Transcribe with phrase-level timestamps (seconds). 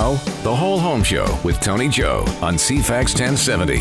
[0.00, 0.14] Now,
[0.44, 3.76] The Whole Home Show with Tony Joe on CFAX 1070.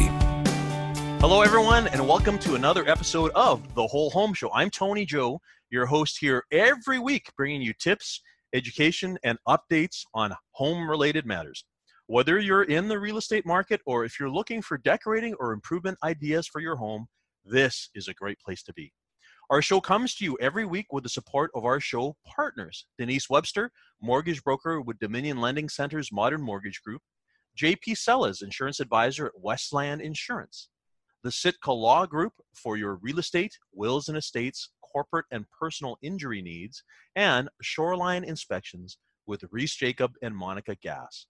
[1.21, 4.51] Hello, everyone, and welcome to another episode of The Whole Home Show.
[4.51, 5.39] I'm Tony Joe,
[5.69, 8.21] your host here every week, bringing you tips,
[8.53, 11.63] education, and updates on home related matters.
[12.07, 15.97] Whether you're in the real estate market or if you're looking for decorating or improvement
[16.03, 17.07] ideas for your home,
[17.45, 18.91] this is a great place to be.
[19.49, 23.31] Our show comes to you every week with the support of our show partners Denise
[23.31, 27.01] Webster, mortgage broker with Dominion Lending Center's Modern Mortgage Group,
[27.59, 30.69] JP Sellas, insurance advisor at Westland Insurance,
[31.23, 36.43] the Sitka Law Group for your real estate, wills and estates, corporate and personal injury
[36.43, 36.83] needs,
[37.15, 41.25] and Shoreline Inspections with Reese Jacob and Monica Gass.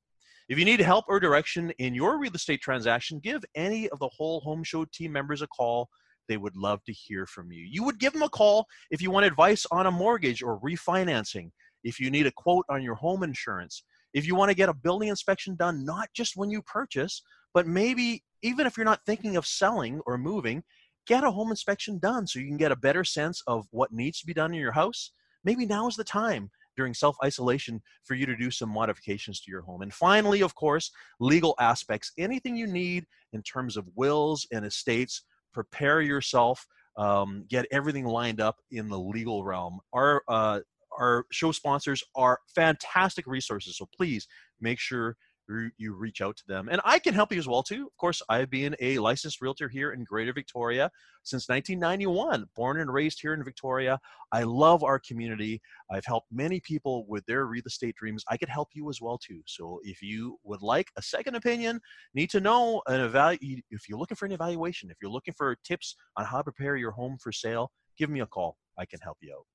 [0.49, 4.09] If you need help or direction in your real estate transaction, give any of the
[4.09, 5.87] whole home show team members a call
[6.29, 7.65] they would love to hear from you.
[7.69, 11.51] You would give them a call if you want advice on a mortgage or refinancing,
[11.83, 13.83] if you need a quote on your home insurance,
[14.13, 17.21] if you want to get a building inspection done, not just when you purchase,
[17.53, 20.63] but maybe even if you're not thinking of selling or moving,
[21.07, 24.19] get a home inspection done so you can get a better sense of what needs
[24.19, 25.11] to be done in your house.
[25.43, 29.51] Maybe now is the time during self isolation for you to do some modifications to
[29.51, 29.81] your home.
[29.81, 35.23] And finally, of course, legal aspects anything you need in terms of wills and estates
[35.53, 36.65] prepare yourself,
[36.97, 39.79] um, get everything lined up in the legal realm.
[39.93, 40.59] Our uh,
[40.97, 44.27] our show sponsors are fantastic resources, so please
[44.59, 45.15] make sure
[45.77, 46.69] you reach out to them.
[46.69, 47.87] And I can help you as well too.
[47.87, 50.91] Of course, I've been a licensed realtor here in Greater Victoria
[51.23, 53.99] since 1991, born and raised here in Victoria.
[54.31, 55.61] I love our community.
[55.91, 58.23] I've helped many people with their real estate dreams.
[58.29, 59.41] I could help you as well too.
[59.45, 61.79] So if you would like a second opinion,
[62.13, 65.55] need to know an evaluate if you're looking for an evaluation, if you're looking for
[65.63, 68.57] tips on how to prepare your home for sale, give me a call.
[68.77, 69.45] I can help you out.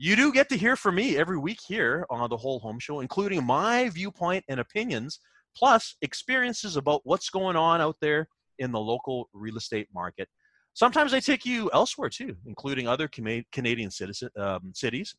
[0.00, 3.00] You do get to hear from me every week here on the Whole Home Show,
[3.00, 5.18] including my viewpoint and opinions,
[5.56, 8.28] plus experiences about what's going on out there
[8.60, 10.28] in the local real estate market.
[10.72, 15.16] Sometimes I take you elsewhere too, including other Canadian citizen, um, cities,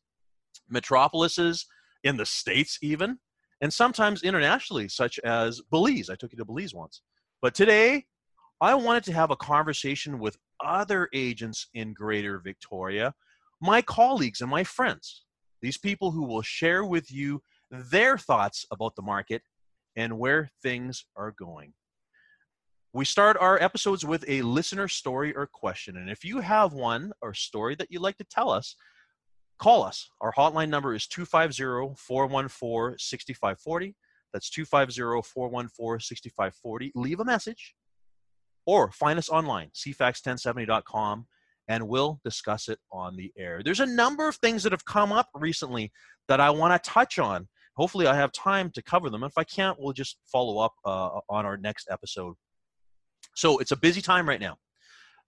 [0.70, 1.66] metropolises
[2.04, 3.18] in the States, even,
[3.60, 6.08] and sometimes internationally, such as Belize.
[6.08, 7.02] I took you to Belize once.
[7.42, 8.06] But today,
[8.62, 13.12] I wanted to have a conversation with other agents in Greater Victoria
[13.60, 15.24] my colleagues and my friends,
[15.62, 19.42] these people who will share with you their thoughts about the market
[19.96, 21.72] and where things are going.
[22.92, 25.96] We start our episodes with a listener story or question.
[25.96, 28.74] And if you have one or story that you'd like to tell us,
[29.60, 30.08] call us.
[30.20, 33.94] Our hotline number is 250 414 6540.
[34.32, 36.92] That's 250 414 6540.
[36.96, 37.74] Leave a message
[38.66, 41.26] or find us online, cfax1070.com
[41.70, 43.62] and we'll discuss it on the air.
[43.64, 45.92] There's a number of things that have come up recently
[46.26, 47.46] that I want to touch on.
[47.76, 49.22] Hopefully, I have time to cover them.
[49.22, 52.34] If I can't, we'll just follow up uh, on our next episode.
[53.36, 54.56] So, it's a busy time right now.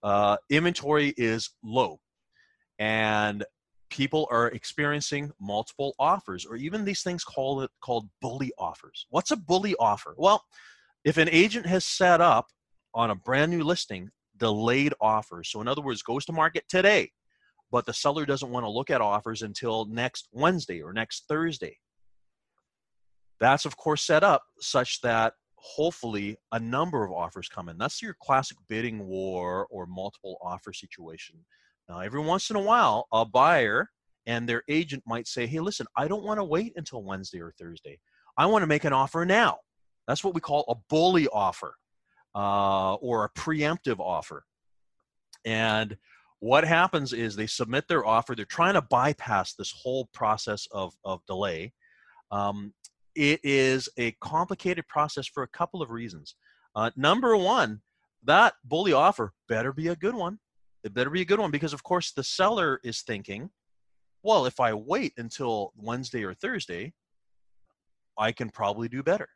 [0.03, 2.01] Uh, inventory is low,
[2.77, 3.45] and
[3.89, 9.07] people are experiencing multiple offers, or even these things called called bully offers.
[9.11, 10.13] What's a bully offer?
[10.17, 10.43] Well,
[11.05, 12.47] if an agent has set up
[12.93, 15.49] on a brand new listing delayed offers.
[15.49, 17.11] So, in other words, goes to market today,
[17.71, 21.77] but the seller doesn't want to look at offers until next Wednesday or next Thursday.
[23.39, 27.77] That's, of course, set up such that hopefully a number of offers come in.
[27.77, 31.35] That's your classic bidding war or multiple offer situation.
[31.89, 33.89] Now, every once in a while, a buyer
[34.25, 37.53] and their agent might say, Hey, listen, I don't want to wait until Wednesday or
[37.59, 37.99] Thursday.
[38.37, 39.59] I want to make an offer now.
[40.07, 41.75] That's what we call a bully offer
[42.35, 44.43] uh, or a preemptive offer.
[45.45, 45.97] And
[46.39, 48.35] what happens is they submit their offer.
[48.35, 51.73] They're trying to bypass this whole process of, of delay.
[52.31, 52.73] Um,
[53.15, 56.35] it is a complicated process for a couple of reasons.
[56.75, 57.81] Uh, number one,
[58.23, 60.39] that bully offer better be a good one.
[60.83, 63.49] It better be a good one because, of course, the seller is thinking,
[64.23, 66.93] well, if I wait until Wednesday or Thursday,
[68.17, 69.29] I can probably do better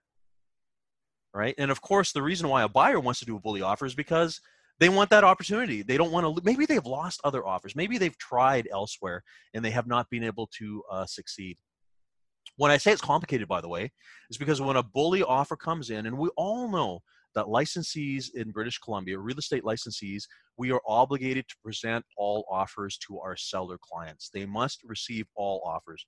[1.38, 1.54] right?
[1.60, 3.94] And of course, the reason why a buyer wants to do a bully offer is
[3.94, 4.42] because
[4.80, 5.84] they want that opportunity.
[5.84, 6.44] They don't want to.
[6.44, 7.76] Maybe they've lost other offers.
[7.76, 9.24] Maybe they've tried elsewhere
[9.54, 11.58] and they have not been able to uh, succeed.
[12.56, 13.92] When I say it's complicated, by the way,
[14.32, 17.02] is because when a bully offer comes in, and we all know
[17.36, 20.24] that licensees in British Columbia, real estate licensees,
[20.58, 24.32] we are obligated to present all offers to our seller clients.
[24.34, 26.08] They must receive all offers.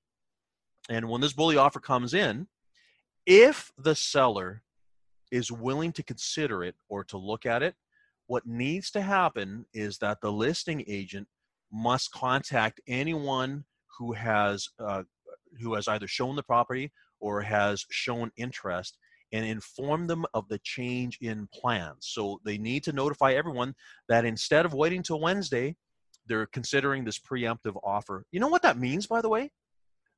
[0.90, 2.48] And when this bully offer comes in,
[3.28, 4.64] if the seller
[5.32, 7.76] is willing to consider it or to look at it,
[8.28, 11.28] what needs to happen is that the listing agent
[11.72, 13.64] must contact anyone
[13.98, 15.04] who has uh,
[15.62, 18.98] who has either shown the property or has shown interest
[19.32, 21.98] and inform them of the change in plans.
[22.02, 23.76] So they need to notify everyone
[24.08, 25.76] that instead of waiting till Wednesday,
[26.26, 28.26] they're considering this preemptive offer.
[28.32, 29.52] You know what that means, by the way?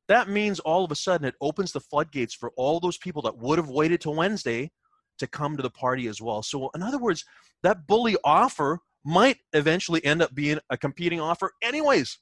[0.08, 3.38] That means all of a sudden it opens the floodgates for all those people that
[3.38, 4.72] would have waited till Wednesday
[5.22, 6.44] to come to the party as well.
[6.44, 7.24] So, in other words,
[7.64, 12.20] that bully offer might eventually end up being a competing offer, anyways.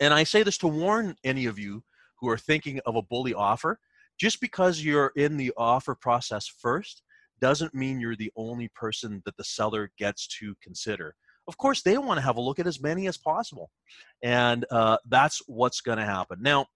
[0.00, 1.84] And I say this to warn any of you
[2.18, 3.78] who are thinking of a bully offer.
[4.18, 7.02] Just because you're in the offer process first
[7.40, 11.14] doesn't mean you're the only person that the seller gets to consider.
[11.46, 13.70] Of course, they want to have a look at as many as possible.
[14.22, 16.38] And uh, that's what's going to happen.
[16.40, 16.66] Now,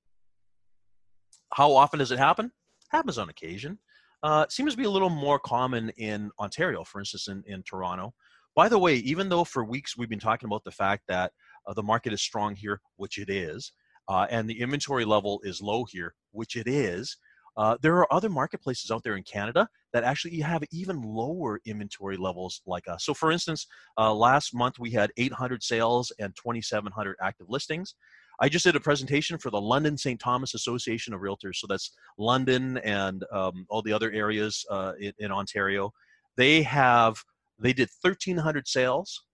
[1.52, 2.52] how often does it happen?
[2.88, 3.78] happens on occasion.
[4.22, 8.12] Uh, seems to be a little more common in Ontario, for instance, in, in Toronto.
[8.56, 11.32] By the way, even though for weeks we've been talking about the fact that
[11.66, 13.72] uh, the market is strong here, which it is,
[14.08, 17.16] uh, and the inventory level is low here, which it is,
[17.56, 22.16] uh, there are other marketplaces out there in Canada that actually have even lower inventory
[22.16, 23.04] levels like us.
[23.04, 23.66] So, for instance,
[23.98, 27.94] uh, last month we had 800 sales and 2,700 active listings.
[28.40, 30.20] I just did a presentation for the London St.
[30.20, 31.56] Thomas Association of Realtors.
[31.56, 35.92] So that's London and um, all the other areas uh, in, in Ontario.
[36.36, 37.22] They have
[37.58, 39.24] they did 1,300 sales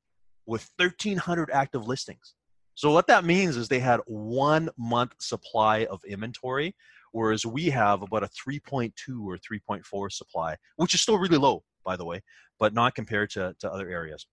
[0.46, 2.34] with 1,300 active listings.
[2.74, 6.74] So what that means is they had one month supply of inventory
[7.14, 8.92] whereas we have about a 3.2
[9.24, 12.20] or 3.4 supply, which is still really low, by the way,
[12.58, 14.26] but not compared to, to other areas.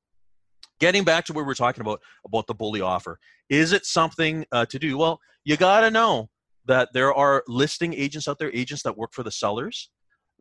[0.81, 3.19] Getting back to what we are talking about about the bully offer,
[3.49, 4.97] is it something uh, to do?
[4.97, 6.27] Well, you got to know
[6.65, 9.91] that there are listing agents out there, agents that work for the sellers,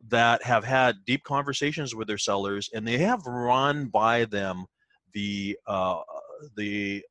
[0.07, 4.65] that have had deep conversations with their sellers, and they have run by them
[5.13, 5.99] the uh,
[6.57, 7.03] the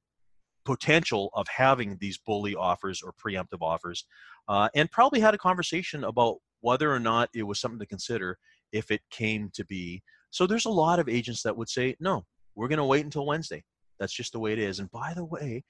[0.65, 4.07] potential of having these bully offers or preemptive offers
[4.49, 8.39] uh, and probably had a conversation about whether or not it was something to consider
[8.73, 10.03] if it came to be.
[10.31, 12.25] So there's a lot of agents that would say, no,
[12.55, 13.63] we're going to wait until Wednesday.
[13.99, 14.79] That's just the way it is.
[14.81, 15.65] And by the way,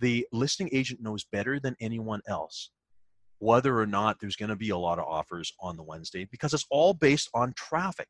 [0.00, 2.70] the listing agent knows better than anyone else
[3.40, 6.54] whether or not there's going to be a lot of offers on the Wednesday because
[6.54, 8.08] it's all based on traffic.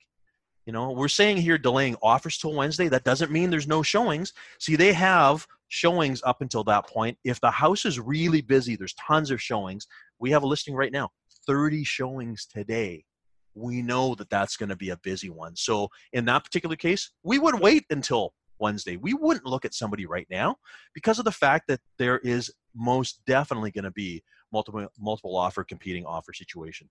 [0.66, 2.88] You know, we're saying here delaying offers till Wednesday.
[2.88, 4.32] That doesn't mean there's no showings.
[4.58, 7.16] See, they have showings up until that point.
[7.24, 9.86] If the house is really busy, there's tons of showings.
[10.18, 11.10] We have a listing right now,
[11.46, 13.04] 30 showings today.
[13.54, 15.56] We know that that's going to be a busy one.
[15.56, 18.96] So in that particular case, we would wait until Wednesday.
[18.96, 20.56] We wouldn't look at somebody right now
[20.94, 25.64] because of the fact that there is most definitely going to be multiple multiple offer
[25.64, 26.88] competing offer situation.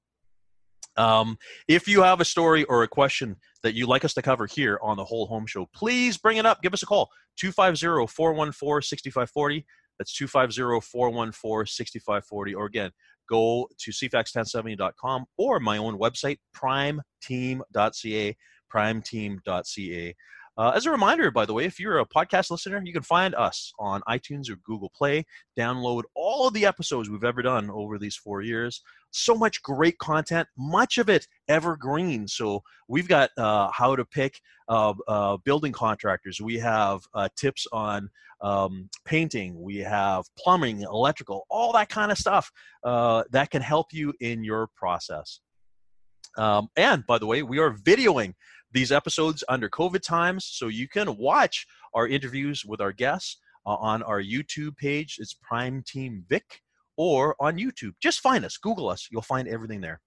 [0.97, 4.47] Um, if you have a story or a question that you'd like us to cover
[4.47, 6.61] here on the Whole Home Show, please bring it up.
[6.61, 9.65] Give us a call 250 414 6540.
[9.97, 12.55] That's 250 414 6540.
[12.55, 12.91] Or again,
[13.29, 18.37] go to cfax1070.com or my own website, primeteam.ca,
[18.73, 20.15] primeteam.ca.
[20.59, 23.33] Uh, as a reminder, by the way, if you're a podcast listener, you can find
[23.33, 25.25] us on iTunes or Google Play.
[25.57, 28.81] Download all of the episodes we've ever done over these four years.
[29.11, 32.27] So much great content, much of it evergreen.
[32.27, 36.41] So we've got uh, how to pick uh, uh building contractors.
[36.41, 38.09] We have uh, tips on
[38.41, 39.61] um, painting.
[39.61, 42.51] We have plumbing, electrical, all that kind of stuff
[42.83, 45.39] uh, that can help you in your process.
[46.37, 48.33] Um, and by the way, we are videoing
[48.71, 50.45] these episodes under COVID times.
[50.45, 55.17] So you can watch our interviews with our guests uh, on our YouTube page.
[55.19, 56.61] It's Prime Team Vic
[56.97, 57.93] or on YouTube.
[58.01, 59.07] Just find us, Google us.
[59.11, 60.01] You'll find everything there.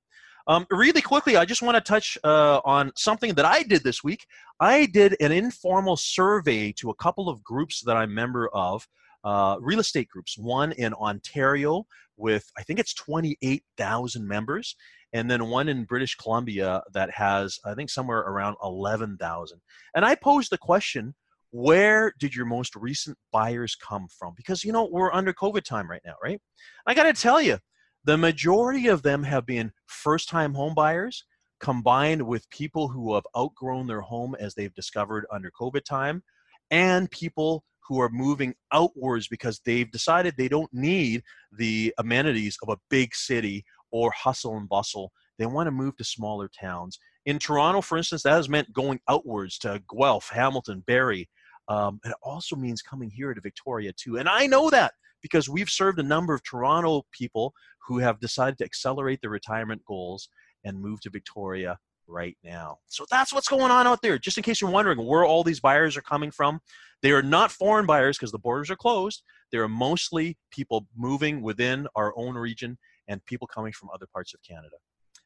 [0.49, 4.03] Um, really quickly, I just want to touch uh, on something that I did this
[4.03, 4.27] week.
[4.59, 8.87] I did an informal survey to a couple of groups that I'm member of,
[9.25, 10.37] uh, real estate groups.
[10.39, 11.87] One in Ontario
[12.17, 14.77] with, I think it's 28,000 members,
[15.13, 19.61] and then one in British Columbia that has, I think, somewhere around 11,000.
[19.95, 21.15] And I posed the question
[21.51, 24.33] where did your most recent buyers come from?
[24.37, 26.41] Because, you know, we're under COVID time right now, right?
[26.87, 27.59] I got to tell you,
[28.05, 31.25] the majority of them have been first time home buyers
[31.61, 36.23] combined with people who have outgrown their home as they've discovered under COVID time
[36.71, 41.23] and people who are moving outwards because they've decided they don't need
[41.57, 45.13] the amenities of a big city or hustle and bustle.
[45.39, 46.99] They want to move to smaller towns.
[47.27, 51.29] In Toronto, for instance, that has meant going outwards to Guelph, Hamilton, Barrie.
[51.69, 54.19] Um, it also means coming here to Victoria too.
[54.19, 57.55] And I know that because we've served a number of Toronto people
[57.87, 60.29] who have decided to accelerate their retirement goals
[60.65, 61.79] and move to Victoria
[62.13, 62.79] right now.
[62.89, 64.19] So that's what's going on out there.
[64.19, 66.61] Just in case you're wondering where all these buyers are coming from,
[67.03, 69.23] they are not foreign buyers because the borders are closed.
[69.51, 72.79] They're mostly people moving within our own region
[73.09, 74.77] and people coming from other parts of Canada.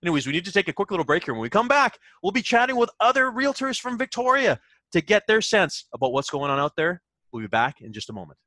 [0.03, 1.35] Anyways, we need to take a quick little break here.
[1.35, 4.59] When we come back, we'll be chatting with other realtors from Victoria
[4.93, 7.03] to get their sense about what's going on out there.
[7.33, 8.39] We'll be back in just a moment.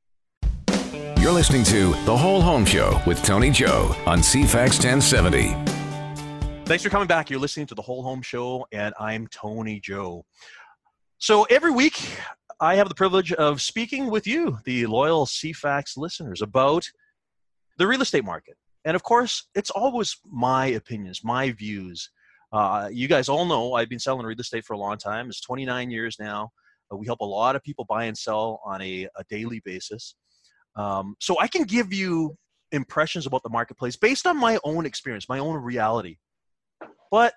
[1.19, 5.78] You're listening to The Whole Home Show with Tony Joe on CFAX 1070.
[6.69, 7.31] Thanks for coming back.
[7.31, 10.23] You're listening to The Whole Home Show, and I'm Tony Joe.
[11.17, 11.99] So every week,
[12.61, 16.87] I have the privilege of speaking with you, the loyal CFAX listeners, about
[17.79, 18.53] the real estate market.
[18.85, 22.11] And of course, it's always my opinions, my views.
[22.53, 25.29] Uh, you guys all know I've been selling real estate for a long time.
[25.29, 26.51] It's 29 years now.
[26.93, 30.13] Uh, we help a lot of people buy and sell on a, a daily basis.
[30.75, 32.37] Um, so I can give you
[32.71, 36.17] impressions about the marketplace based on my own experience, my own reality.
[37.11, 37.33] But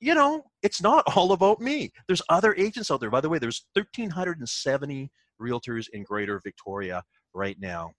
[0.00, 1.92] you know, it's not all about me.
[2.06, 3.10] There's other agents out there.
[3.10, 7.02] By the way, there's 1,370 realtors in Greater Victoria
[7.34, 7.92] right now.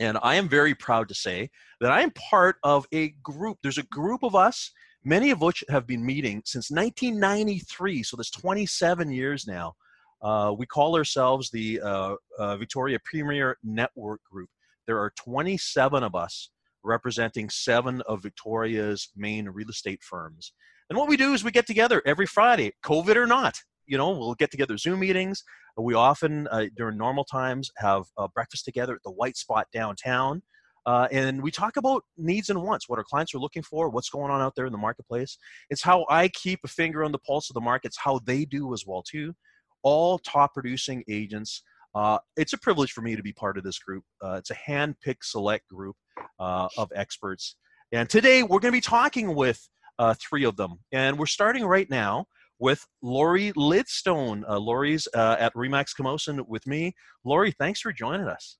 [0.00, 1.50] And I am very proud to say
[1.80, 3.58] that I am part of a group.
[3.62, 4.72] There's a group of us,
[5.04, 8.02] many of which have been meeting since 1993.
[8.02, 9.74] So that's 27 years now.
[10.22, 14.48] Uh, we call ourselves the uh, uh, Victoria Premier Network Group.
[14.86, 16.50] There are 27 of us
[16.84, 20.52] representing seven of Victoria's main real estate firms.
[20.90, 23.58] And what we do is we get together every Friday, COVID or not.
[23.86, 25.42] You know, we'll get together Zoom meetings.
[25.76, 30.42] We often, uh, during normal times, have uh, breakfast together at the White Spot downtown.
[30.84, 34.10] Uh, and we talk about needs and wants, what our clients are looking for, what's
[34.10, 35.38] going on out there in the marketplace.
[35.70, 37.88] It's how I keep a finger on the pulse of the market.
[37.88, 39.34] It's how they do as well too.
[39.82, 41.62] All top producing agents.
[41.94, 44.04] Uh, it's a privilege for me to be part of this group.
[44.22, 45.96] Uh, it's a hand-picked select group
[46.38, 47.56] uh, of experts.
[47.92, 49.68] And today we're going to be talking with
[49.98, 50.78] uh, three of them.
[50.92, 52.26] And we're starting right now
[52.58, 54.44] with Lori Lidstone.
[54.48, 56.94] Uh, Lori's uh, at Remax Camosun with me.
[57.24, 58.56] Lori, thanks for joining us.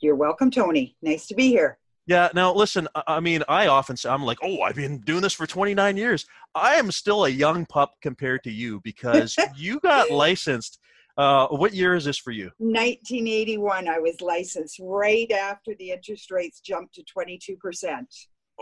[0.00, 0.96] You're welcome, Tony.
[1.00, 1.78] Nice to be here.
[2.06, 2.28] Yeah.
[2.34, 2.88] Now, listen.
[3.06, 6.26] I mean, I often say I'm like, oh, I've been doing this for 29 years.
[6.54, 10.78] I am still a young pup compared to you because you got licensed.
[11.18, 12.50] Uh, what year is this for you?
[12.58, 13.88] 1981.
[13.88, 18.06] I was licensed right after the interest rates jumped to 22 percent.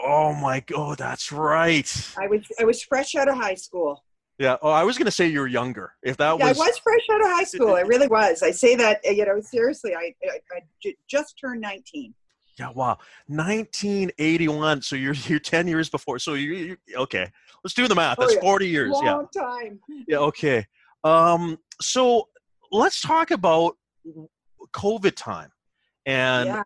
[0.03, 1.91] Oh my god, that's right.
[2.19, 4.03] I was I was fresh out of high school.
[4.39, 4.57] Yeah.
[4.63, 5.93] Oh, I was going to say you're younger.
[6.03, 7.75] If that yeah, was, I was fresh out of high school.
[7.75, 8.43] I really was.
[8.43, 9.95] I say that you know seriously.
[9.95, 12.15] I I, I j- just turned 19.
[12.59, 12.71] Yeah.
[12.71, 12.99] Wow.
[13.27, 14.83] 1981.
[14.83, 16.19] So you're you're 10 years before.
[16.19, 17.31] So you, you okay?
[17.65, 18.19] Let's do the math.
[18.19, 18.41] That's Oh, yeah.
[18.41, 18.91] 40 years.
[18.93, 19.43] Long yeah.
[19.43, 19.81] time.
[20.09, 20.19] Yeah.
[20.19, 20.67] Okay.
[21.05, 21.59] Um.
[21.81, 22.29] So
[22.77, 23.75] let's talk about
[24.73, 25.51] COVID time.
[26.05, 26.63] And yeah,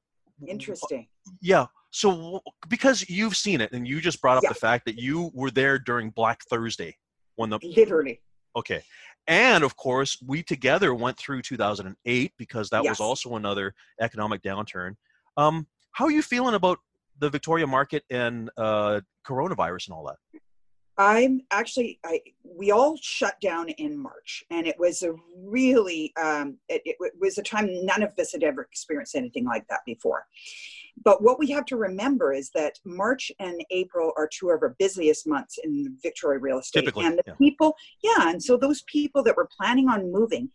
[0.46, 1.06] interesting.
[1.40, 1.66] Yeah.
[1.90, 4.50] So because you've seen it, and you just brought up Yeah.
[4.50, 6.96] the fact that you were there during Black Thursday
[7.36, 8.20] when the Literally.
[8.54, 8.82] okay,
[9.26, 14.94] and of course we together went through 2008 because that was also another economic downturn.
[15.36, 16.78] Um, how are you feeling about
[17.18, 20.16] the Victoria market and uh, coronavirus and all that?
[20.98, 26.58] I'm actually, I, we all shut down in March, and it was a really, um,
[26.68, 30.26] it, it was a time none of us had ever experienced anything like that before.
[31.02, 34.76] But what we have to remember is that March and April are two of our
[34.78, 36.80] busiest months in Victoria real estate.
[36.80, 37.34] Typically, and the yeah.
[37.34, 40.50] people, yeah, and so those people that were planning on moving,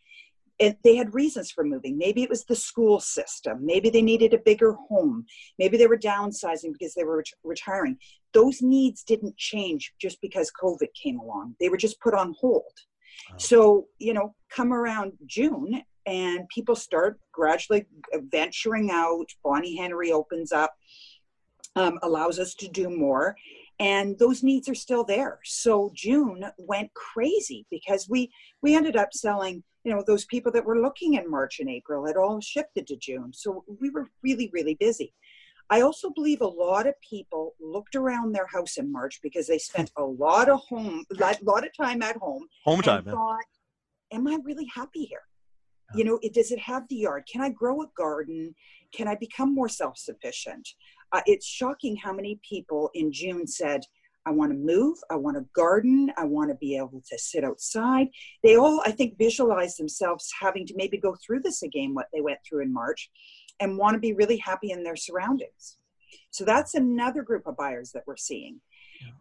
[0.57, 1.97] it, they had reasons for moving.
[1.97, 3.65] Maybe it was the school system.
[3.65, 5.25] Maybe they needed a bigger home.
[5.59, 7.97] Maybe they were downsizing because they were ret- retiring
[8.35, 11.55] those needs didn't change just because COVID came along.
[11.59, 12.73] They were just put on hold.
[13.31, 13.35] Oh.
[13.37, 19.27] So, you know, come around June and people start gradually venturing out.
[19.41, 20.75] Bonnie Henry opens up,
[21.77, 23.37] um, allows us to do more.
[23.79, 25.39] And those needs are still there.
[25.45, 28.31] So June went crazy because we
[28.61, 32.05] we ended up selling, you know, those people that were looking in March and April
[32.07, 33.31] had all shifted to June.
[33.33, 35.13] So we were really, really busy.
[35.69, 39.57] I also believe a lot of people looked around their house in March because they
[39.59, 43.03] spent a lot of home, lot, lot of time at home, Home time.
[43.05, 43.13] yeah.
[43.13, 43.43] thought,
[44.11, 45.23] "Am I really happy here?
[45.93, 45.97] Yeah.
[45.99, 47.23] You know, it, does it have the yard?
[47.31, 48.55] Can I grow a garden?
[48.91, 50.67] Can I become more self-sufficient?"
[51.11, 53.81] Uh, it's shocking how many people in June said,
[54.25, 54.97] "I want to move.
[55.09, 56.11] I want to garden.
[56.17, 58.07] I want to be able to sit outside."
[58.43, 62.21] They all, I think, visualize themselves having to maybe go through this again, what they
[62.21, 63.09] went through in March
[63.59, 65.77] and want to be really happy in their surroundings.
[66.31, 68.59] So that's another group of buyers that we're seeing.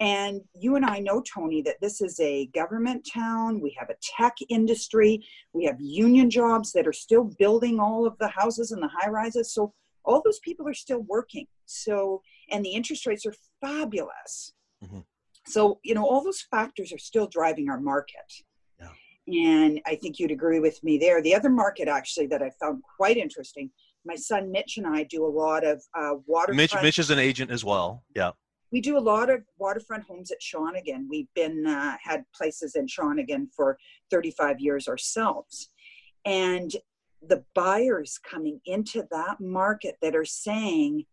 [0.00, 3.60] And you and I know, Tony, that this is a government town.
[3.60, 5.24] We have a tech industry.
[5.52, 9.10] We have union jobs that are still building all of the houses and the high
[9.10, 9.52] rises.
[9.52, 9.72] So
[10.04, 11.46] all those people are still working.
[11.66, 14.54] So, and the interest rates are fabulous.
[14.84, 15.04] Mhm.
[15.46, 18.32] So, you know, all those factors are still driving our market.
[18.80, 18.92] Yeah.
[19.26, 21.20] And I think you'd agree with me there.
[21.20, 23.70] The other market, actually, that I found quite interesting
[24.04, 26.56] my son Mitch and I do a lot of uh, waterfront.
[26.56, 28.04] Mitch, Mitch is an agent as well.
[28.14, 28.32] Yeah.
[28.70, 31.06] We do a lot of waterfront homes at Shawnigan.
[31.08, 33.78] We've been uh, had places in Shawnigan for
[34.10, 35.70] 35 years ourselves,
[36.24, 36.74] and
[37.22, 41.04] the buyers coming into that market that are saying,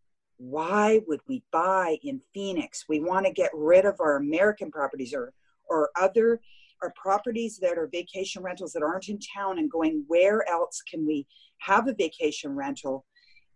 [0.49, 2.85] "Why would we buy in Phoenix?
[2.87, 5.33] We want to get rid of our American properties or
[5.69, 6.41] or other."
[6.83, 11.05] Our properties that are vacation rentals that aren't in town and going where else can
[11.05, 11.27] we
[11.59, 13.05] have a vacation rental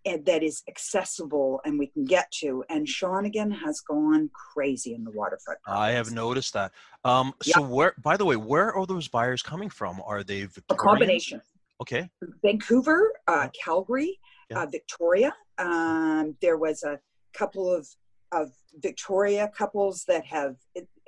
[0.06, 2.63] and that is accessible and we can get to.
[2.70, 5.60] And Shawnigan has gone crazy in the waterfront.
[5.68, 6.72] I have noticed that.
[7.04, 10.01] Um, so where, by the way, where are those buyers coming from?
[10.06, 10.65] Are they Victorian?
[10.70, 11.42] A combination.
[11.82, 12.10] Okay.
[12.44, 14.62] Vancouver, uh, Calgary, yeah.
[14.62, 15.34] uh, Victoria.
[15.58, 17.00] Um, there was a
[17.34, 17.88] couple of
[18.32, 20.56] of Victoria couples that have.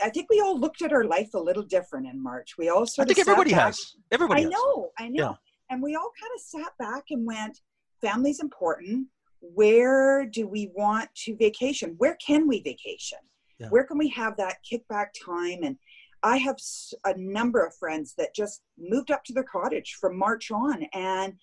[0.01, 2.55] I think we all looked at our life a little different in March.
[2.57, 3.65] We all sort I think everybody back.
[3.67, 3.95] has.
[4.11, 4.41] Everybody.
[4.41, 4.51] I has.
[4.51, 4.91] know.
[4.99, 5.23] I know.
[5.23, 5.33] Yeah.
[5.69, 7.59] And we all kind of sat back and went,
[8.01, 9.07] family's important.
[9.41, 11.95] Where do we want to vacation?
[11.97, 13.19] Where can we vacation?
[13.59, 13.67] Yeah.
[13.69, 15.59] Where can we have that kickback time?
[15.63, 15.77] And
[16.23, 16.57] I have
[17.05, 21.33] a number of friends that just moved up to their cottage from March on and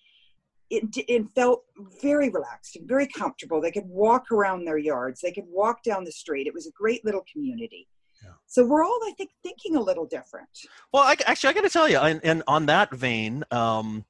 [0.69, 1.63] it, it felt
[2.01, 3.61] very relaxed and very comfortable.
[3.61, 6.47] They could walk around their yards, they could walk down the street.
[6.47, 7.87] It was a great little community.
[8.23, 8.31] Yeah.
[8.47, 10.47] So we're all, I think, thinking a little different.
[10.93, 14.05] Well, I, actually, I got to tell you, and, and, on that vein, um,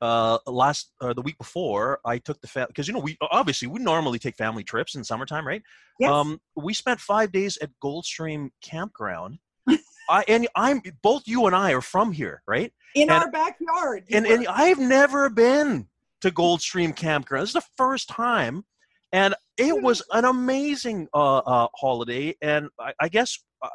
[0.00, 3.66] uh, last uh, the week before, I took the family because you know we obviously
[3.68, 5.62] we normally take family trips in summertime, right?
[5.98, 6.10] Yes.
[6.10, 9.38] Um, we spent five days at Goldstream Campground.
[10.08, 12.72] I and I'm both you and I are from here, right?
[12.94, 14.04] In and, our backyard.
[14.10, 15.88] And and I've never been
[16.20, 17.42] to Goldstream Campground.
[17.42, 18.64] This is the first time,
[19.12, 22.34] and it was an amazing uh, uh, holiday.
[22.42, 23.68] And I, I guess uh,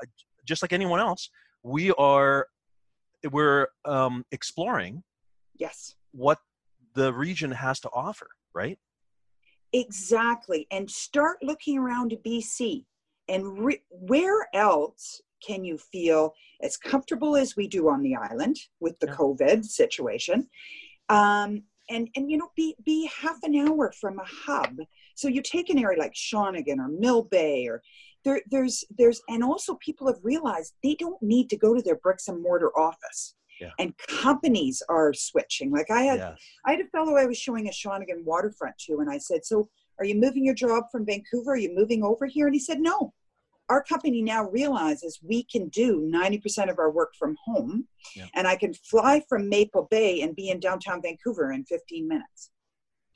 [0.45, 1.29] just like anyone else,
[1.63, 2.47] we are
[3.31, 5.03] we're um, exploring.
[5.57, 6.39] Yes what
[6.93, 8.77] the region has to offer, right?
[9.73, 10.67] Exactly.
[10.71, 12.85] And start looking around BC
[13.27, 18.57] and re- where else can you feel as comfortable as we do on the island
[18.79, 19.15] with the yeah.
[19.15, 20.47] COVID situation?
[21.09, 24.77] Um, and, and you know, be, be half an hour from a hub.
[25.15, 27.81] So you take an area like Shawnigan or Mill Bay or
[28.23, 31.97] there, there's, there's, and also people have realized they don't need to go to their
[31.97, 33.69] bricks and mortar office yeah.
[33.79, 35.71] and companies are switching.
[35.71, 36.39] Like I had, yes.
[36.65, 39.69] I had a fellow I was showing a Shawnigan waterfront to, and I said, "So,
[39.99, 41.51] are you moving your job from Vancouver?
[41.53, 43.13] Are you moving over here?" And he said, "No."
[43.69, 48.25] Our company now realizes we can do 90% of our work from home, yeah.
[48.35, 52.51] and I can fly from Maple Bay and be in downtown Vancouver in 15 minutes.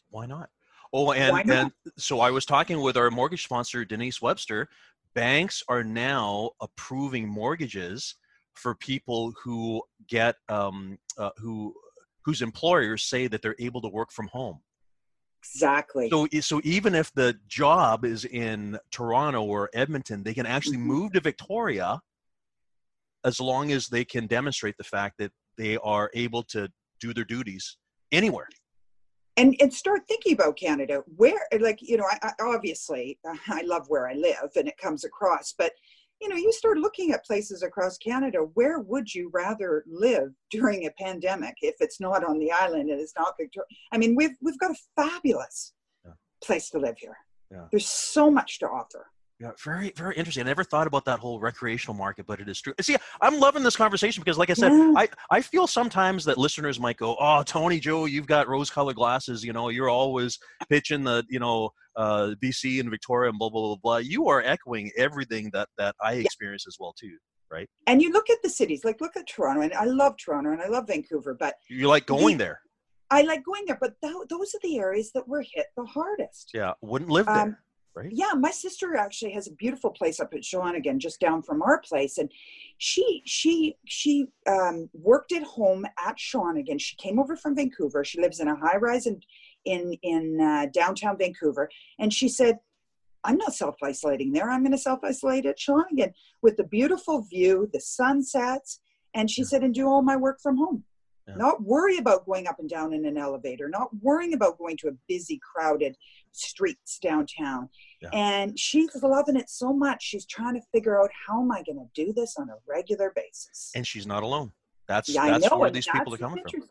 [0.10, 0.50] Why not?
[0.94, 4.70] Oh, and, and so I was talking with our mortgage sponsor, Denise Webster.
[5.14, 8.16] Banks are now approving mortgages
[8.54, 11.74] for people who get um, uh, who
[12.24, 14.60] whose employers say that they're able to work from home.
[15.44, 16.10] Exactly.
[16.10, 20.88] So, so even if the job is in Toronto or Edmonton, they can actually mm-hmm.
[20.88, 22.02] move to Victoria
[23.24, 26.70] as long as they can demonstrate the fact that they are able to
[27.00, 27.78] do their duties
[28.12, 28.48] anywhere.
[29.36, 31.04] And, and start thinking about Canada.
[31.16, 33.20] Where, like, you know, I, I obviously
[33.50, 35.74] I love where I live and it comes across, but
[36.22, 38.40] you know, you start looking at places across Canada.
[38.54, 43.00] Where would you rather live during a pandemic if it's not on the island and
[43.00, 43.68] it's not Victoria?
[43.92, 45.74] I mean, we've we've got a fabulous
[46.06, 46.14] yeah.
[46.44, 47.18] place to live here.
[47.52, 47.66] Yeah.
[47.72, 49.08] There's so much to offer.
[49.40, 50.42] Yeah, very, very interesting.
[50.42, 52.74] I never thought about that whole recreational market, but it is true.
[52.82, 54.94] See, I'm loving this conversation because, like I said, yeah.
[54.98, 59.44] I, I feel sometimes that listeners might go, "Oh, Tony Joe, you've got rose-colored glasses.
[59.44, 63.62] You know, you're always pitching the, you know, uh, BC and Victoria and blah blah
[63.62, 66.22] blah blah." You are echoing everything that that I yeah.
[66.22, 67.16] experience as well too,
[67.52, 67.70] right?
[67.86, 70.62] And you look at the cities, like look at Toronto, and I love Toronto and
[70.64, 72.62] I love Vancouver, but you like going the, there.
[73.12, 76.50] I like going there, but th- those are the areas that were hit the hardest.
[76.56, 77.36] Yeah, wouldn't live there.
[77.36, 77.58] Um,
[77.98, 78.12] right?
[78.12, 81.80] Yeah, my sister actually has a beautiful place up at Shawnigan, just down from our
[81.82, 82.32] place, and
[82.78, 86.80] she she she um, worked at home at Shawnigan.
[86.80, 88.04] She came over from Vancouver.
[88.04, 89.20] She lives in a high rise in
[89.66, 92.60] in in uh, downtown Vancouver, and she said.
[93.24, 94.50] I'm not self isolating there.
[94.50, 98.80] I'm going to self isolate at Shawnigan with the beautiful view, the sunsets.
[99.16, 100.86] And she said, and do all my work from home.
[101.28, 101.36] Yeah.
[101.36, 104.88] Not worry about going up and down in an elevator, not worrying about going to
[104.88, 105.98] a busy, crowded
[106.32, 107.68] streets downtown.
[108.02, 108.10] Yeah.
[108.14, 110.04] And she's loving it so much.
[110.04, 113.12] She's trying to figure out how am I going to do this on a regular
[113.16, 113.72] basis.
[113.76, 114.52] And she's not alone.
[114.88, 116.64] That's yeah, that's where these people are coming from.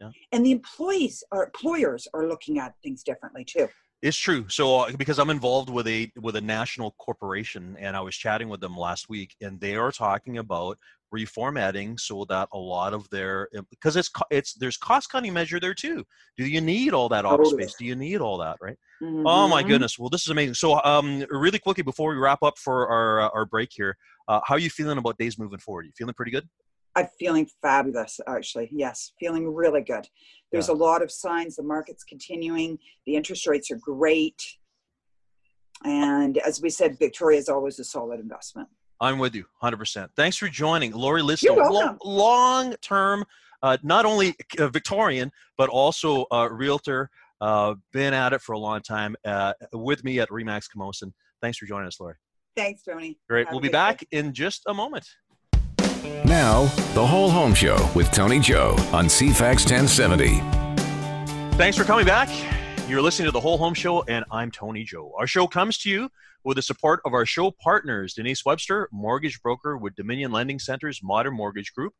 [0.00, 0.10] Yeah.
[0.32, 3.68] And the employees or employers are looking at things differently too.
[4.00, 4.46] It's true.
[4.48, 8.48] So uh, because I'm involved with a with a national corporation, and I was chatting
[8.48, 10.78] with them last week, and they are talking about
[11.12, 15.74] reformatting so that a lot of their because it's it's there's cost cutting measure there
[15.74, 16.04] too.
[16.36, 17.74] Do you need all that office space?
[17.76, 18.56] Do you need all that?
[18.60, 18.78] Right.
[19.02, 19.26] Mm-hmm.
[19.26, 19.70] Oh my mm-hmm.
[19.70, 19.98] goodness.
[19.98, 20.54] Well, this is amazing.
[20.54, 23.96] So, um, really quickly before we wrap up for our uh, our break here,
[24.28, 25.86] uh, how are you feeling about days moving forward?
[25.86, 26.48] You feeling pretty good?
[26.98, 28.68] I'm feeling fabulous, actually.
[28.72, 30.08] Yes, feeling really good.
[30.50, 30.74] There's yeah.
[30.74, 32.76] a lot of signs the market's continuing.
[33.06, 34.42] The interest rates are great.
[35.84, 38.68] And as we said, Victoria is always a solid investment.
[39.00, 40.08] I'm with you 100%.
[40.16, 40.90] Thanks for joining.
[40.90, 43.24] Lori Lidstone, long, long term,
[43.62, 47.10] uh, not only Victorian, but also a realtor.
[47.40, 51.12] Uh, been at it for a long time uh, with me at Remax Camosun.
[51.40, 52.14] Thanks for joining us, Lori.
[52.56, 53.20] Thanks, Tony.
[53.28, 53.46] Great.
[53.46, 54.18] Have we'll be back day.
[54.18, 55.06] in just a moment.
[56.24, 60.40] Now, the Whole Home Show with Tony Joe on CFAX 1070.
[61.56, 62.28] Thanks for coming back.
[62.88, 65.12] You're listening to the Whole Home Show, and I'm Tony Joe.
[65.18, 66.10] Our show comes to you
[66.44, 71.02] with the support of our show partners Denise Webster, mortgage broker with Dominion Lending Center's
[71.02, 71.92] Modern Mortgage Group,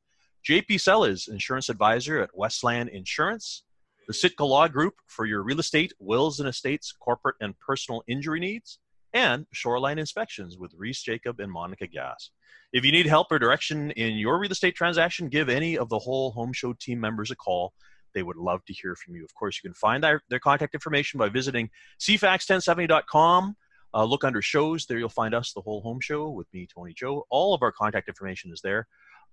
[0.48, 3.64] JP Sellers, insurance advisor at Westland Insurance,
[4.06, 8.40] the Sitka Law Group for your real estate, wills and estates, corporate and personal injury
[8.40, 8.78] needs,
[9.12, 12.30] and Shoreline Inspections with Reese Jacob and Monica Gas.
[12.72, 15.98] If you need help or direction in your real estate transaction, give any of the
[15.98, 17.72] whole home show team members a call.
[18.14, 19.24] They would love to hear from you.
[19.24, 23.56] Of course, you can find their, their contact information by visiting cfax1070.com.
[23.94, 24.84] Uh, look under shows.
[24.86, 27.24] There you'll find us, the whole home show with me, Tony Joe.
[27.30, 28.86] All of our contact information is there.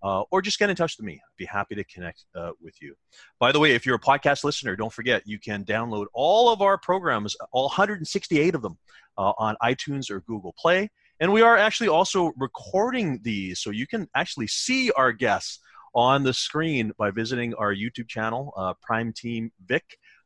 [0.04, 1.14] Uh, or just get in touch with me.
[1.14, 2.96] I'd be happy to connect uh, with you.
[3.40, 6.62] By the way, if you're a podcast listener, don't forget you can download all of
[6.62, 8.78] our programs, all 168 of them,
[9.18, 10.90] uh, on iTunes or Google Play.
[11.20, 15.60] And we are actually also recording these, so you can actually see our guests
[15.94, 19.84] on the screen by visiting our YouTube channel, uh, Prime Team Vic,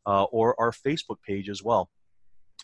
[0.08, 1.90] uh, or our Facebook page as well.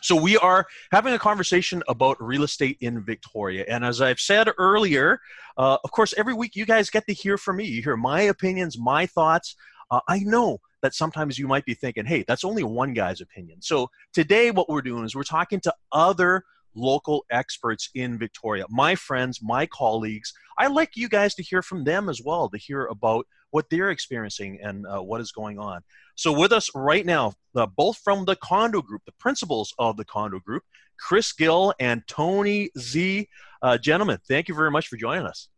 [0.02, 4.50] So we are having a conversation about real estate in Victoria, and as I've said
[4.58, 5.20] earlier,
[5.58, 7.66] uh, of course, every week you guys get to hear from me.
[7.66, 9.56] You hear my opinions, my thoughts.
[9.92, 13.62] Uh, I know that sometimes you might be thinking, "Hey, that's only one guy's opinion."
[13.62, 16.44] So today, what we're doing is we're talking to other
[16.76, 20.34] local experts in Victoria, my friends, my colleagues.
[20.58, 23.92] I like you guys to hear from them as well, to hear about what they're
[23.92, 25.82] experiencing and uh, what is going on.
[26.16, 30.06] So, with us right now, uh, both from the condo group, the principals of the
[30.06, 30.64] condo group,
[31.00, 33.28] Chris Gill and Tony Z.
[33.62, 35.50] Uh, gentlemen, thank you very much for joining us.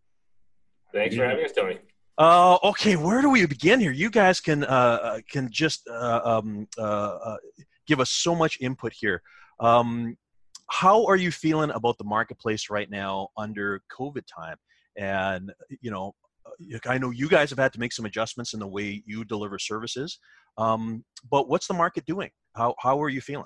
[0.93, 1.79] Thanks for having us, Tony.
[2.17, 3.91] Uh, okay, where do we begin here?
[3.91, 7.37] You guys can uh, uh can just uh, um, uh,
[7.85, 9.21] give us so much input here.
[9.59, 10.17] Um,
[10.69, 14.57] how are you feeling about the marketplace right now under COVID time?
[14.97, 18.59] And you know, uh, I know you guys have had to make some adjustments in
[18.59, 20.17] the way you deliver services,
[20.57, 22.31] um, but what's the market doing?
[22.55, 23.45] How how are you feeling?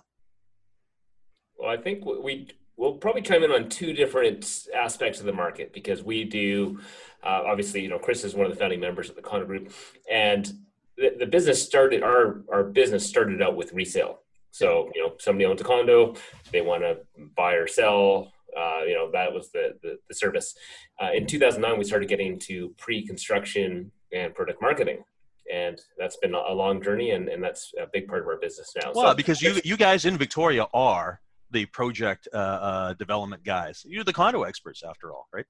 [1.58, 2.48] Well, I think we
[2.82, 6.80] we'll probably chime in on two different aspects of the market because we do
[7.24, 9.72] uh, obviously you know Chris is one of the founding members of the Condo Group,
[10.12, 10.52] and
[10.98, 15.46] the, the business started our our business started out with resale so, you know, somebody
[15.46, 16.15] owns a condo,
[16.52, 17.00] they want to
[17.36, 18.32] buy or sell.
[18.56, 20.54] Uh, you know, that was the, the, the service.
[21.02, 25.04] Uh, in 2009, we started getting into pre-construction and product marketing.
[25.52, 28.74] And that's been a long journey, and, and that's a big part of our business
[28.82, 28.91] now.
[28.94, 31.20] Well, so, because you you guys in Victoria are
[31.52, 33.84] the project uh, uh, development guys.
[33.86, 35.46] You're the condo experts, after all, right?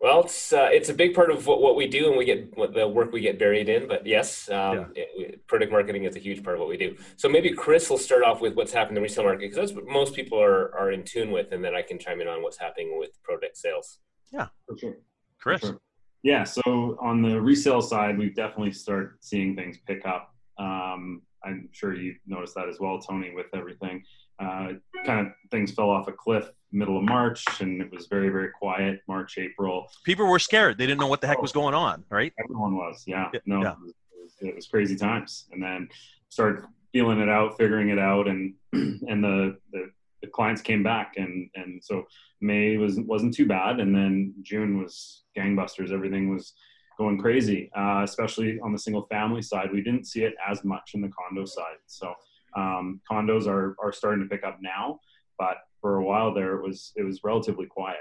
[0.00, 2.54] Well, it's uh, it's a big part of what, what we do, and we get
[2.58, 3.88] what the work we get buried in.
[3.88, 5.04] But yes, um, yeah.
[5.16, 6.96] it, product marketing is a huge part of what we do.
[7.16, 9.72] So maybe Chris will start off with what's happening in the resale market because that's
[9.72, 12.42] what most people are are in tune with, and then I can chime in on
[12.42, 14.00] what's happening with product sales.
[14.30, 14.96] Yeah, for sure.
[15.38, 15.60] Chris.
[15.60, 15.80] For sure.
[16.22, 20.34] Yeah, so on the resale side, we've definitely started seeing things pick up.
[20.58, 24.02] Um, I'm sure you noticed that as well, Tony, with everything.
[24.38, 24.72] Uh,
[25.06, 28.50] kind of things fell off a cliff middle of March, and it was very, very
[28.50, 29.00] quiet.
[29.06, 29.88] March, April.
[30.04, 32.32] People were scared; they didn't know what the heck was going on, right?
[32.42, 33.30] Everyone was, yeah.
[33.46, 33.72] No, yeah.
[33.72, 35.88] It, was, it, was, crazy times, and then
[36.28, 39.90] started feeling it out, figuring it out, and and the, the
[40.22, 42.04] the clients came back, and and so
[42.40, 45.92] May was wasn't too bad, and then June was gangbusters.
[45.92, 46.54] Everything was
[46.98, 49.70] going crazy, uh, especially on the single family side.
[49.72, 52.14] We didn't see it as much in the condo side, so.
[52.56, 55.00] Um, condos are, are starting to pick up now,
[55.40, 57.98] but for a while there, it was it was relatively quiet.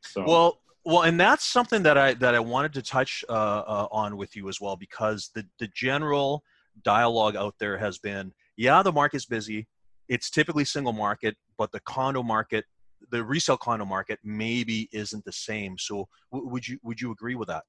[0.00, 3.88] So well, well, and that's something that I that I wanted to touch uh, uh,
[3.92, 6.42] on with you as well because the the general
[6.82, 9.68] dialogue out there has been, yeah, the market's busy.
[10.08, 12.64] It's typically single market, but the condo market,
[13.10, 15.78] the resale condo market, maybe isn't the same.
[15.78, 17.64] So, w- would you would you agree with that?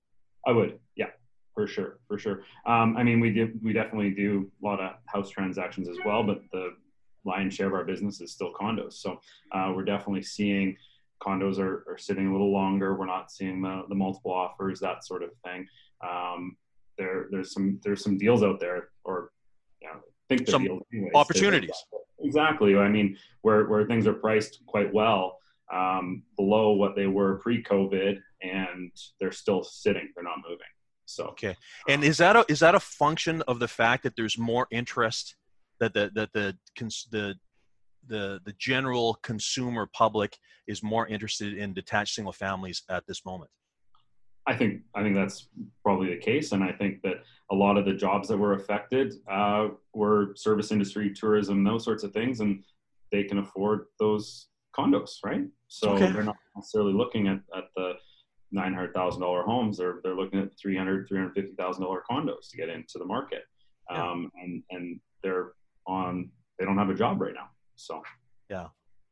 [0.45, 1.07] I would, yeah,
[1.53, 2.43] for sure, for sure.
[2.65, 6.23] Um, I mean, we do we definitely do a lot of house transactions as well,
[6.23, 6.75] but the
[7.25, 8.93] lion's share of our business is still condos.
[8.93, 9.19] So
[9.51, 10.75] uh, we're definitely seeing
[11.21, 12.95] condos are, are sitting a little longer.
[12.95, 15.67] We're not seeing the, the multiple offers, that sort of thing.
[16.03, 16.57] Um,
[16.97, 19.31] there, there's some there's some deals out there, or
[19.81, 19.99] you know,
[20.29, 21.71] think some anyways, opportunities.
[22.19, 22.75] Exactly.
[22.77, 25.37] I mean, where where things are priced quite well
[25.73, 30.09] um, below what they were pre-COVID, and they're still sitting.
[31.15, 31.47] They're not moving.
[31.47, 31.55] So okay.
[31.87, 34.67] And um, is that a is that a function of the fact that there's more
[34.71, 35.35] interest
[35.79, 36.55] that the that the
[37.11, 37.35] the
[38.07, 43.51] the the general consumer public is more interested in detached single families at this moment?
[44.47, 45.49] I think I think that's
[45.83, 49.13] probably the case, and I think that a lot of the jobs that were affected
[49.29, 52.63] uh, were service industry, tourism, those sorts of things, and
[53.11, 55.45] they can afford those condos, right?
[55.67, 56.11] So okay.
[56.11, 57.93] they're not necessarily looking at, at the
[58.51, 62.57] nine hundred thousand dollar homes; they're they're looking at 300 350 thousand dollar condos to
[62.57, 63.43] get into the market,
[63.89, 64.43] um, yeah.
[64.43, 65.51] and and they're
[65.87, 68.01] on they don't have a job right now, so
[68.49, 68.67] yeah,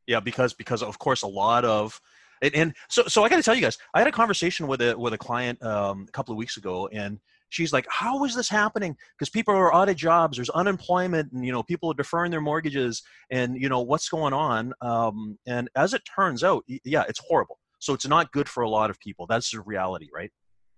[0.07, 1.99] yeah, because because of course a lot of
[2.41, 4.81] and, and so so I got to tell you guys, I had a conversation with
[4.81, 8.35] a with a client um, a couple of weeks ago, and she's like, "How is
[8.35, 8.95] this happening?
[9.17, 12.41] Because people are out of jobs, there's unemployment, and you know people are deferring their
[12.41, 17.19] mortgages, and you know what's going on." Um, and as it turns out, yeah, it's
[17.27, 17.59] horrible.
[17.79, 19.25] So it's not good for a lot of people.
[19.27, 20.31] That's the reality, right?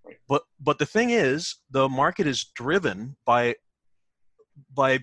[0.06, 0.18] right.
[0.28, 3.56] But but the thing is, the market is driven by
[4.74, 5.00] by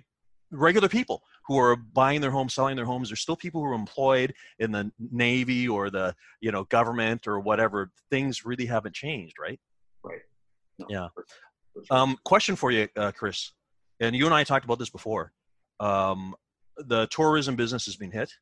[0.50, 3.08] regular people who are buying their homes, selling their homes.
[3.08, 7.40] There's still people who are employed in the Navy or the you know government or
[7.40, 7.90] whatever.
[8.10, 9.60] Things really haven't changed, right?
[10.04, 10.20] Right.
[10.78, 11.08] No, yeah.
[11.14, 11.24] For,
[11.74, 11.96] for sure.
[11.96, 13.52] um, question for you, uh, Chris,
[14.00, 15.32] and you and I talked about this before.
[15.80, 16.34] Um,
[16.76, 18.32] the tourism business has been hit.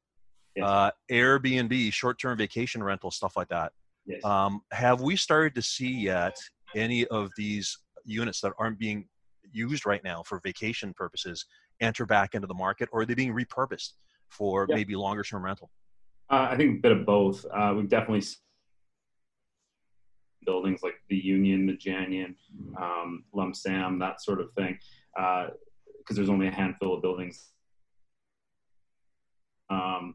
[0.56, 0.64] Yes.
[0.64, 3.72] Uh, Airbnb, short-term vacation rental, stuff like that.
[4.06, 4.24] Yes.
[4.24, 6.36] Um, have we started to see yet
[6.74, 9.06] any of these units that aren't being
[9.52, 11.44] used right now for vacation purposes
[11.80, 13.92] enter back into the market, or are they being repurposed
[14.30, 14.76] for yeah.
[14.76, 15.70] maybe longer term rental?
[16.30, 17.44] Uh, I think a bit of both.
[17.54, 18.38] Uh, we've definitely seen
[20.44, 22.34] buildings like the Union, the Janion,
[22.80, 24.78] um, Lump Sam, that sort of thing,
[25.14, 27.50] because uh, there's only a handful of buildings.
[29.68, 30.14] Um,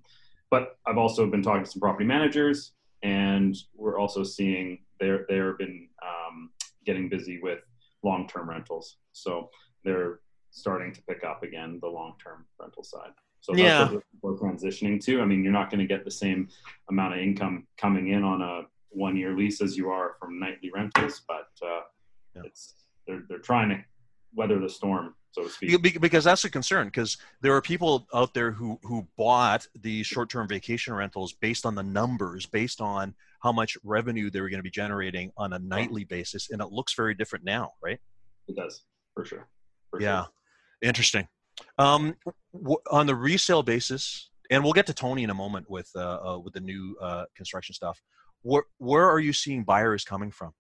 [0.51, 5.57] but I've also been talking to some property managers, and we're also seeing they're they've
[5.57, 6.51] been um,
[6.85, 7.59] getting busy with
[8.03, 8.97] long-term rentals.
[9.13, 9.49] So
[9.83, 10.19] they're
[10.51, 13.11] starting to pick up again the long-term rental side.
[13.39, 13.79] So yeah.
[13.79, 15.21] that's what we're transitioning to.
[15.21, 16.49] I mean, you're not going to get the same
[16.89, 21.21] amount of income coming in on a one-year lease as you are from nightly rentals,
[21.27, 21.81] but uh,
[22.35, 22.41] yeah.
[22.45, 22.75] it's
[23.07, 23.77] they're they're trying to
[24.35, 26.01] weather the storm, so to speak.
[26.01, 26.87] Because that's a concern.
[26.87, 31.75] Because there are people out there who who bought these short-term vacation rentals based on
[31.75, 35.59] the numbers, based on how much revenue they were going to be generating on a
[35.59, 37.99] nightly basis, and it looks very different now, right?
[38.47, 39.47] It does, for sure.
[39.89, 40.23] For yeah.
[40.23, 40.31] Sure.
[40.81, 41.27] Interesting.
[41.77, 42.15] Um,
[42.53, 46.33] w- on the resale basis, and we'll get to Tony in a moment with uh,
[46.33, 48.01] uh, with the new uh, construction stuff.
[48.41, 50.53] Where where are you seeing buyers coming from?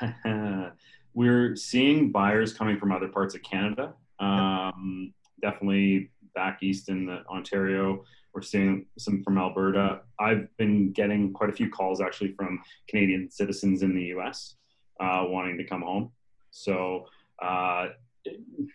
[1.14, 3.94] We're seeing buyers coming from other parts of Canada.
[4.18, 8.04] Um, definitely back east in the Ontario.
[8.34, 10.00] We're seeing some from Alberta.
[10.18, 14.54] I've been getting quite a few calls actually from Canadian citizens in the U.S.
[14.98, 16.12] Uh, wanting to come home.
[16.50, 17.06] So
[17.42, 17.88] uh,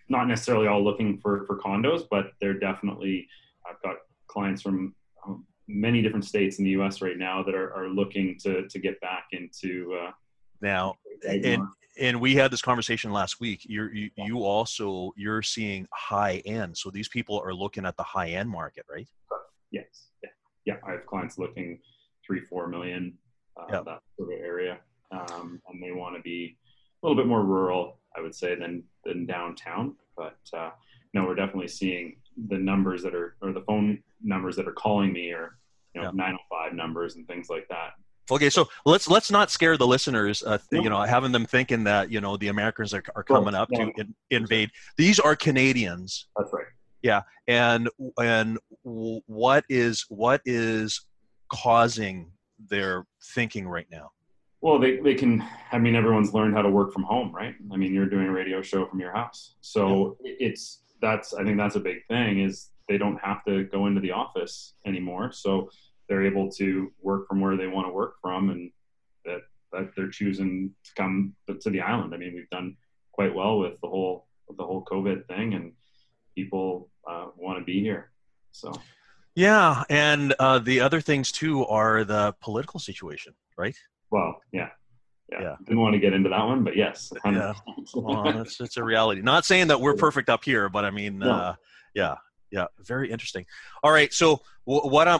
[0.09, 3.27] not necessarily all looking for for condos, but they're definitely.
[3.67, 3.97] I've got
[4.27, 4.93] clients from
[5.25, 7.01] um, many different states in the U.S.
[7.01, 9.97] right now that are, are looking to to get back into.
[10.01, 10.11] Uh,
[10.61, 10.95] now,
[11.27, 11.67] and
[11.99, 13.61] and we had this conversation last week.
[13.63, 18.03] You're you, you also you're seeing high end, so these people are looking at the
[18.03, 19.07] high end market, right?
[19.71, 20.29] Yes, yeah,
[20.65, 20.75] yeah.
[20.87, 21.79] I have clients looking
[22.25, 23.17] three, four million,
[23.57, 24.79] uh, that sort of area,
[25.11, 26.57] um, and they want to be
[27.01, 29.95] a little bit more rural I would say, than than downtown.
[30.15, 30.71] But uh,
[31.13, 32.17] no, we're definitely seeing
[32.49, 35.57] the numbers that are or the phone numbers that are calling me or
[35.93, 36.15] you know yeah.
[36.15, 37.91] 905 numbers and things like that.
[38.29, 40.43] Okay, so let's let's not scare the listeners.
[40.43, 43.69] Uh, you know, having them thinking that you know the Americans are, are coming up
[43.69, 44.69] to in, invade.
[44.97, 46.27] These are Canadians.
[46.37, 46.65] That's right.
[47.01, 51.05] Yeah, and and what is what is
[51.51, 52.31] causing
[52.69, 54.11] their thinking right now?
[54.61, 57.53] Well, they, they can, I mean, everyone's learned how to work from home, right?
[57.71, 59.53] I mean, you're doing a radio show from your house.
[59.61, 60.33] So yeah.
[60.39, 64.01] it's, that's, I think that's a big thing is they don't have to go into
[64.01, 65.31] the office anymore.
[65.31, 65.69] So
[66.07, 68.71] they're able to work from where they want to work from and
[69.25, 69.41] that,
[69.71, 72.13] that they're choosing to come to the island.
[72.13, 72.77] I mean, we've done
[73.11, 75.73] quite well with the whole, the whole COVID thing and
[76.35, 78.11] people uh, want to be here.
[78.51, 78.73] So.
[79.35, 79.83] Yeah.
[79.89, 83.75] And uh, the other things too are the political situation, right?
[84.09, 84.69] Well, yeah.
[85.31, 85.41] Yeah.
[85.41, 85.55] yeah.
[85.65, 87.11] Didn't want to get into that one, but yes.
[87.25, 87.35] 100%.
[87.35, 87.53] Yeah.
[87.95, 89.21] well, it's, it's a reality.
[89.21, 91.31] Not saying that we're perfect up here, but I mean, no.
[91.31, 91.55] uh,
[91.93, 92.15] yeah.
[92.51, 93.45] Yeah very interesting
[93.83, 95.19] all right so what i'm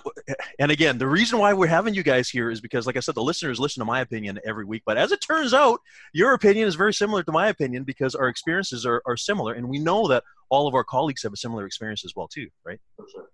[0.60, 3.16] and again the reason why we're having you guys here is because like i said
[3.16, 5.80] the listeners listen to my opinion every week but as it turns out
[6.14, 9.68] your opinion is very similar to my opinion because our experiences are, are similar and
[9.68, 12.80] we know that all of our colleagues have a similar experience as well too right
[12.96, 13.30] For sure.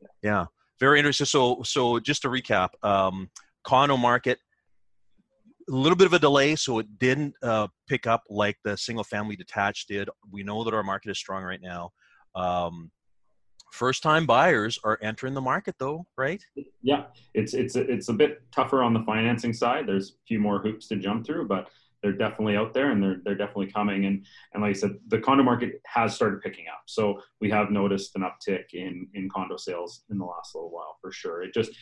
[0.00, 0.44] yeah, yeah.
[0.78, 3.30] very interesting so so just to recap um
[3.64, 4.38] condo market
[5.70, 9.04] a little bit of a delay, so it didn't uh, pick up like the single
[9.04, 10.08] family detached did.
[10.30, 11.90] We know that our market is strong right now.
[12.34, 12.90] Um,
[13.72, 16.44] first time buyers are entering the market though right?
[16.82, 17.04] Yeah
[17.34, 19.86] it's it's it's a bit tougher on the financing side.
[19.86, 21.68] There's a few more hoops to jump through but
[22.02, 24.06] they're definitely out there and they're they're definitely coming.
[24.06, 26.82] And and like i said the condo market has started picking up.
[26.86, 30.96] So we have noticed an uptick in in condo sales in the last little while
[31.00, 31.42] for sure.
[31.42, 31.72] It just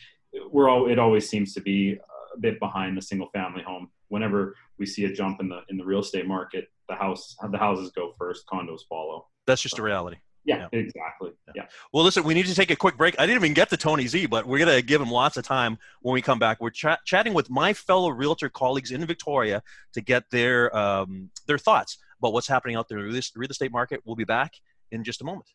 [0.51, 3.89] we're all it always seems to be a bit behind the single family home.
[4.09, 7.57] Whenever we see a jump in the in the real estate market the house the
[7.57, 9.27] houses go first condos follow.
[9.45, 9.83] That's just so.
[9.83, 11.31] a reality yeah, yeah, exactly.
[11.55, 11.65] Yeah.
[11.93, 13.15] Well, listen, we need to take a quick break.
[13.19, 15.43] I didn't even get to Tony Z, but we're going to give him lots of
[15.43, 16.59] time when we come back.
[16.59, 19.61] We're ch- chatting with my fellow realtor colleagues in Victoria
[19.93, 23.71] to get their um, their thoughts about what's happening out there in the real estate
[23.71, 24.01] market.
[24.05, 24.53] We'll be back
[24.91, 25.49] in just a moment.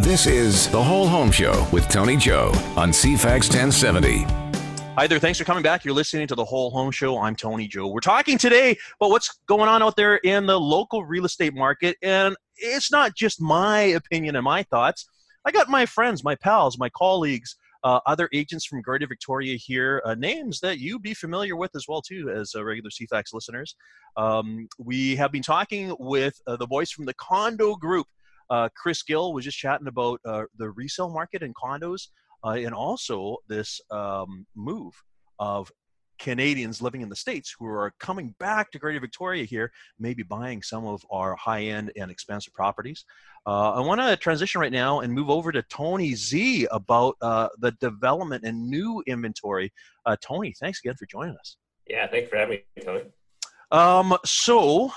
[0.00, 4.47] This is the Whole Home Show with Tony Joe on CFAX 1070.
[4.98, 5.20] Hi there.
[5.20, 5.84] Thanks for coming back.
[5.84, 7.20] You're listening to the Whole Home Show.
[7.20, 7.86] I'm Tony Joe.
[7.86, 11.96] We're talking today about what's going on out there in the local real estate market.
[12.02, 15.08] And it's not just my opinion and my thoughts.
[15.44, 20.02] I got my friends, my pals, my colleagues, uh, other agents from Greater Victoria here,
[20.04, 23.76] uh, names that you'd be familiar with as well too as uh, regular CFAX listeners.
[24.16, 28.08] Um, we have been talking with uh, the boys from the condo group.
[28.50, 32.08] Uh, Chris Gill was just chatting about uh, the resale market in condos
[32.44, 34.92] uh, and also this um, move
[35.38, 35.70] of
[36.18, 40.62] Canadians living in the States who are coming back to Greater Victoria here, maybe buying
[40.62, 43.04] some of our high end and expensive properties.
[43.46, 47.48] Uh, I want to transition right now and move over to Tony Z about uh,
[47.58, 49.72] the development and new inventory.
[50.04, 51.56] Uh, Tony, thanks again for joining us.
[51.88, 53.04] Yeah, thanks for having me, Tony.
[53.70, 54.92] Um, so,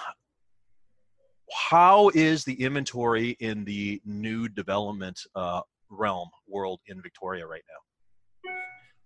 [1.53, 8.51] how is the inventory in the new development uh, realm world in Victoria right now?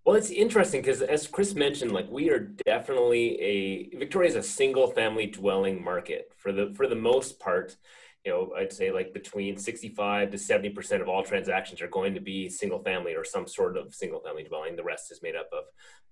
[0.06, 4.44] Well, it's interesting because as Chris mentioned, like we are definitely a Victoria is a
[4.44, 7.76] single family dwelling market for the for the most part.
[8.24, 12.14] You know, I'd say like between 65 to 70 percent of all transactions are going
[12.14, 14.76] to be single family or some sort of single family dwelling.
[14.76, 15.64] The rest is made up of,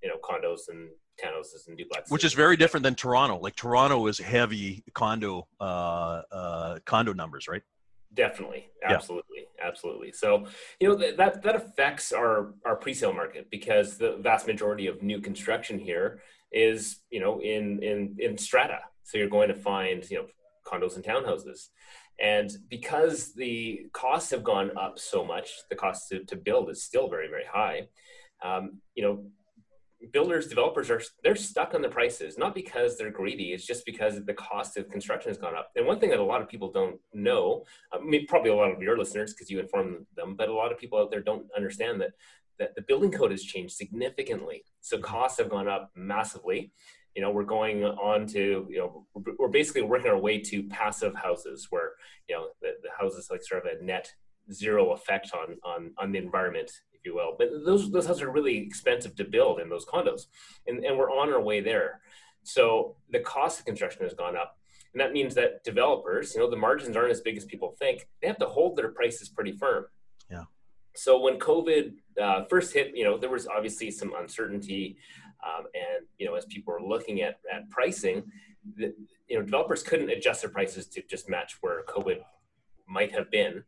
[0.02, 0.90] you know, condos and
[1.24, 2.10] townhouses and duplexes.
[2.10, 3.38] Which is very different than Toronto.
[3.38, 7.62] Like Toronto is heavy condo uh, uh, condo numbers, right?
[8.14, 9.68] Definitely, absolutely, yeah.
[9.68, 10.12] absolutely.
[10.12, 10.46] So
[10.80, 15.02] you know th- that that affects our our pre-sale market because the vast majority of
[15.02, 16.22] new construction here
[16.52, 18.80] is you know in in in strata.
[19.04, 20.28] So you're going to find you know
[20.66, 21.70] condos and townhouses,
[22.20, 26.84] and because the costs have gone up so much, the cost to, to build is
[26.84, 27.88] still very very high.
[28.44, 29.26] Um, you know
[30.12, 34.24] builders developers are they're stuck on the prices not because they're greedy it's just because
[34.26, 35.72] the cost of construction has gone up.
[35.76, 38.72] And one thing that a lot of people don't know i mean probably a lot
[38.72, 41.48] of your listeners because you inform them but a lot of people out there don't
[41.56, 42.12] understand that
[42.60, 44.64] that the building code has changed significantly.
[44.82, 45.06] So mm-hmm.
[45.06, 46.72] costs have gone up massively.
[47.16, 49.06] You know we're going on to you know
[49.38, 51.92] we're basically working our way to passive houses where
[52.28, 54.12] you know the, the houses like sort of a net
[54.52, 56.72] zero effect on on on the environment
[57.04, 57.36] you will.
[57.38, 60.28] But those those houses are really expensive to build in those condos,
[60.68, 62.02] and and we're on our way there.
[62.44, 64.58] So the cost of construction has gone up,
[64.94, 68.08] and that means that developers, you know, the margins aren't as big as people think.
[68.22, 69.86] They have to hold their prices pretty firm.
[70.30, 70.44] Yeah.
[70.96, 74.98] So when COVID uh, first hit, you know, there was obviously some uncertainty,
[75.44, 78.24] um, and you know, as people were looking at at pricing,
[78.78, 78.94] the,
[79.28, 82.20] you know, developers couldn't adjust their prices to just match where COVID
[82.88, 83.64] might have been.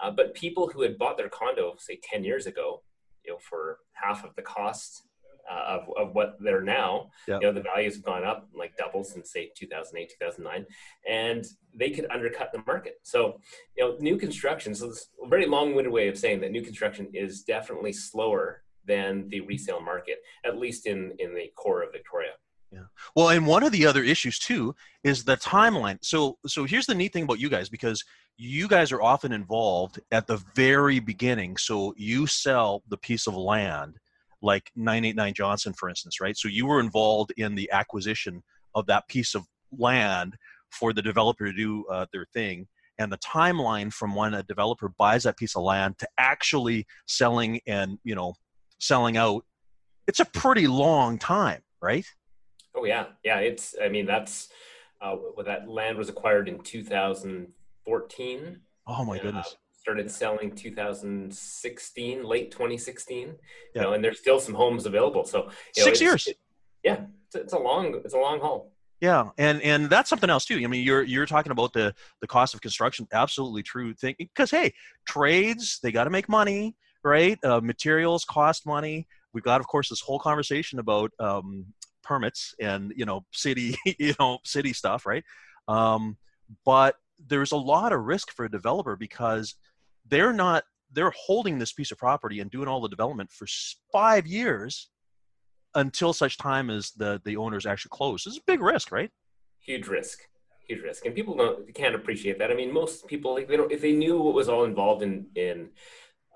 [0.00, 2.82] Uh, but people who had bought their condo, say 10 years ago,
[3.24, 5.02] you know, for half of the cost
[5.50, 7.40] uh, of, of what they're now, yep.
[7.40, 10.66] you know, the values have gone up like double since say 2008, 2009,
[11.08, 13.00] and they could undercut the market.
[13.02, 13.40] So,
[13.76, 17.08] you know, new construction, so this a very long-winded way of saying that new construction
[17.14, 22.32] is definitely slower than the resale market, at least in, in the core of Victoria.
[22.72, 22.86] Yeah.
[23.14, 24.74] Well, and one of the other issues too
[25.04, 25.98] is the timeline.
[26.02, 28.02] So, so here's the neat thing about you guys because
[28.36, 31.56] you guys are often involved at the very beginning.
[31.56, 33.98] So you sell the piece of land,
[34.42, 36.36] like 989 Johnson, for instance, right?
[36.36, 38.42] So you were involved in the acquisition
[38.74, 39.44] of that piece of
[39.76, 40.36] land
[40.70, 42.66] for the developer to do uh, their thing.
[42.98, 47.60] And the timeline from when a developer buys that piece of land to actually selling
[47.66, 48.34] and you know
[48.78, 49.44] selling out,
[50.06, 52.06] it's a pretty long time, right?
[52.76, 53.38] Oh yeah, yeah.
[53.38, 54.48] It's I mean that's
[55.00, 58.60] uh, that land was acquired in 2014.
[58.86, 59.56] Oh my goodness.
[59.78, 63.18] started selling 2016, late 2016.
[63.18, 63.34] You
[63.74, 63.82] yeah.
[63.82, 65.24] know, and there's still some homes available.
[65.24, 66.26] So six know, years.
[66.26, 66.38] It,
[66.84, 68.72] yeah, it's, it's a long it's a long haul.
[69.00, 70.60] Yeah, and and that's something else too.
[70.62, 73.06] I mean, you're you're talking about the the cost of construction.
[73.12, 74.14] Absolutely true thing.
[74.18, 74.72] Because hey,
[75.06, 77.38] trades they got to make money, right?
[77.44, 79.06] Uh, materials cost money.
[79.36, 81.66] We've got, of course, this whole conversation about um,
[82.06, 85.24] permits and you know city you know city stuff, right?
[85.68, 86.16] Um,
[86.64, 86.96] but
[87.26, 89.54] there's a lot of risk for a developer because
[90.08, 93.46] they're not they're holding this piece of property and doing all the development for
[93.92, 94.88] five years
[95.74, 98.24] until such time as the the owners actually close.
[98.24, 99.10] This is a big risk, right?
[99.60, 100.20] Huge risk,
[100.68, 102.50] huge risk, and people don't can't appreciate that.
[102.50, 105.26] I mean, most people like they don't if they knew what was all involved in
[105.34, 105.70] in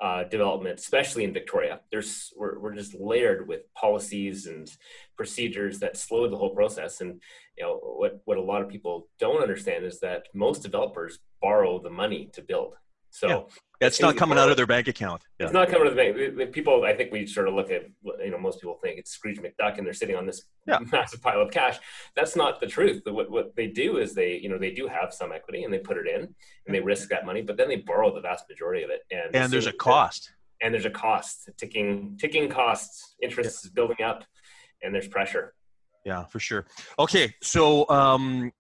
[0.01, 1.81] uh, development, especially in Victoria.
[1.91, 4.71] There's we're, we're just layered with policies and
[5.21, 7.03] procedures that slow the whole process.
[7.03, 7.11] And
[7.59, 11.73] you know what what a lot of people don't understand is that most developers borrow
[11.87, 12.73] the money to build.
[13.11, 13.87] So yeah.
[13.87, 15.21] it's not coming out of their bank account.
[15.39, 15.47] Yeah.
[15.47, 16.53] It's not coming out of the bank.
[16.53, 17.83] People, I think we sort of look at,
[18.25, 20.79] you know, most people think it's Scrooge McDuck and they're sitting on this yeah.
[20.93, 21.77] massive pile of cash.
[22.15, 23.03] That's not the truth.
[23.05, 25.81] What, what they do is they, you know, they do have some equity and they
[25.81, 26.23] put it in
[26.67, 29.01] and they risk that money, but then they borrow the vast majority of it.
[29.11, 30.31] And, and there's a cost.
[30.63, 33.17] And there's a cost, ticking, ticking costs.
[33.21, 34.25] Interest is building up
[34.83, 35.55] and there's pressure.
[36.05, 36.67] Yeah, for sure.
[36.99, 37.35] Okay.
[37.43, 38.53] So, um,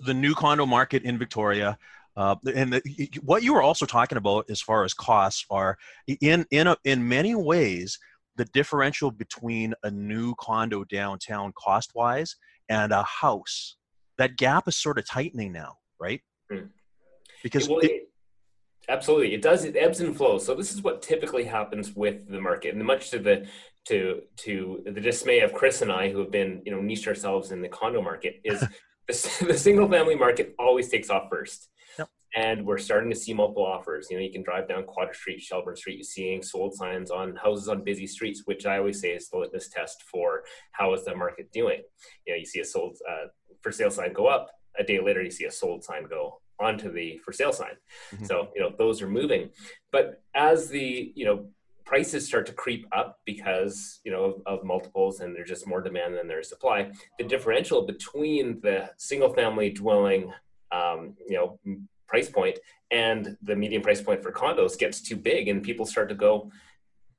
[0.00, 1.78] the new condo market in Victoria,
[2.16, 5.76] uh, and the, what you were also talking about as far as costs are
[6.20, 7.98] in in a, in many ways
[8.36, 12.36] the differential between a new condo downtown cost wise
[12.68, 13.76] and a house
[14.18, 16.20] that gap is sort of tightening now right
[16.50, 16.68] mm.
[17.42, 18.08] because well, it,
[18.88, 22.40] absolutely it does it ebbs and flows so this is what typically happens with the
[22.40, 23.46] market and much to the
[23.86, 27.52] to to the dismay of chris and i who have been you know niched ourselves
[27.52, 28.60] in the condo market is
[29.08, 31.68] the, the single family market always takes off first
[32.36, 34.08] and we're starting to see multiple offers.
[34.10, 37.34] You know, you can drive down Quadra Street, Shelbourne Street, you're seeing sold signs on
[37.34, 41.04] houses on busy streets, which I always say is the litmus test for how is
[41.04, 41.82] the market doing.
[42.26, 43.28] You know, you see a sold uh,
[43.62, 46.92] for sale sign go up, a day later you see a sold sign go onto
[46.92, 47.74] the for sale sign.
[48.14, 48.26] Mm-hmm.
[48.26, 49.48] So, you know, those are moving.
[49.90, 51.48] But as the, you know,
[51.86, 55.80] prices start to creep up because you know of, of, multiples and there's just more
[55.80, 60.30] demand than there's supply the differential between the single family dwelling
[60.72, 61.58] um, you know
[62.08, 62.58] price point
[62.90, 66.50] and the median price point for condos gets too big and people start to go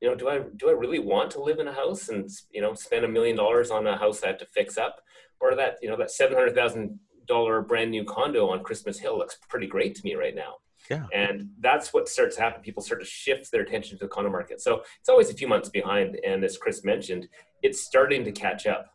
[0.01, 2.61] you know do i do i really want to live in a house and you
[2.61, 5.01] know spend a million dollars on a house i have to fix up?
[5.39, 9.93] Or that you know that $700000 brand new condo on christmas hill looks pretty great
[9.95, 10.55] to me right now
[10.89, 11.05] yeah.
[11.13, 12.61] And that's what starts to happen.
[12.61, 14.61] People start to shift their attention to the condo market.
[14.61, 16.19] So it's always a few months behind.
[16.25, 17.27] And as Chris mentioned,
[17.61, 18.87] it's starting to catch up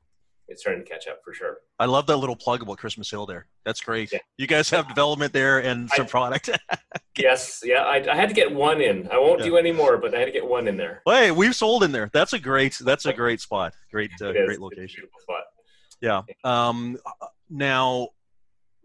[0.53, 1.59] it's starting to catch up for sure.
[1.78, 3.47] I love that little plug about Christmas Hill there.
[3.64, 4.12] That's great.
[4.12, 4.18] Yeah.
[4.37, 6.51] You guys have development there and some I, product.
[7.18, 7.83] yes, yeah.
[7.83, 9.09] I, I, had to get one in.
[9.11, 9.47] I won't yeah.
[9.47, 11.03] do any more, but I had to get one in there.
[11.07, 12.11] Well, hey, we've sold in there.
[12.12, 12.78] That's a great.
[12.80, 13.74] That's a great spot.
[13.91, 15.05] Great, uh, great location.
[15.20, 15.45] spot.
[16.01, 16.22] Yeah.
[16.45, 16.99] Um,
[17.49, 18.09] now,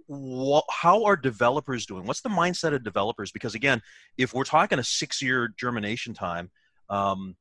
[0.09, 2.05] wh- how are developers doing?
[2.05, 3.31] What's the mindset of developers?
[3.31, 3.81] Because again,
[4.17, 6.49] if we're talking a six-year germination time,
[6.89, 7.35] um,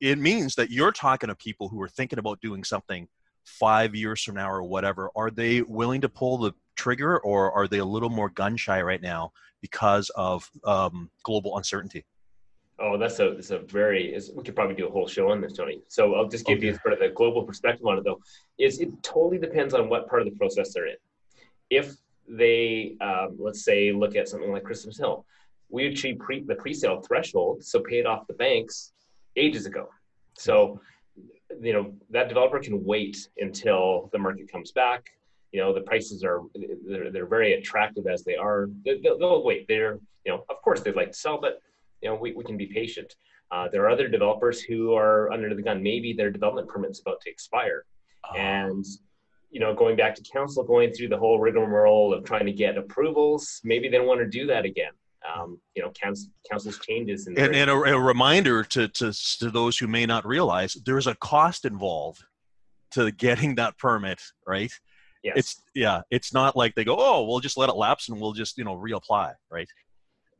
[0.00, 3.08] it means that you're talking to people who are thinking about doing something
[3.44, 7.66] five years from now or whatever, are they willing to pull the trigger or are
[7.66, 12.04] they a little more gun shy right now because of um, global uncertainty?
[12.78, 14.18] Oh, that's a that's a very.
[14.34, 15.82] we could probably do a whole show on this, Tony.
[15.88, 16.68] So I'll just give okay.
[16.68, 18.20] you sort of the global perspective on it, though.
[18.58, 20.96] Is it totally depends on what part of the process they're in.
[21.68, 21.94] If
[22.30, 25.24] they, um, let's say, look at something like Christmas Hill,
[25.68, 28.92] we achieved pre, the pre-sale threshold, so paid off the banks
[29.36, 29.88] ages ago.
[30.34, 30.80] So
[31.60, 35.10] you know that developer can wait until the market comes back.
[35.52, 36.42] You know the prices are
[36.86, 38.68] they're, they're very attractive as they are.
[38.84, 39.66] They'll, they'll, wait.
[39.68, 41.60] They're you know of course they'd like to sell but
[42.02, 43.14] you know we, we can be patient.
[43.50, 45.82] Uh, there are other developers who are under the gun.
[45.82, 47.84] Maybe their development permit's about to expire.
[48.24, 48.36] Oh.
[48.36, 48.84] and
[49.50, 52.78] you know going back to council going through the whole rigmarole of trying to get
[52.78, 54.92] approvals maybe they don't want to do that again
[55.36, 57.26] um, you know, council, council's changes.
[57.26, 61.14] and, and a, a, reminder to, to, to those who may not realize there's a
[61.16, 62.24] cost involved
[62.92, 64.72] to getting that permit, right?
[65.22, 65.34] Yes.
[65.36, 68.32] It's yeah, it's not like they go, oh, we'll just let it lapse and we'll
[68.32, 69.68] just you know reapply, right?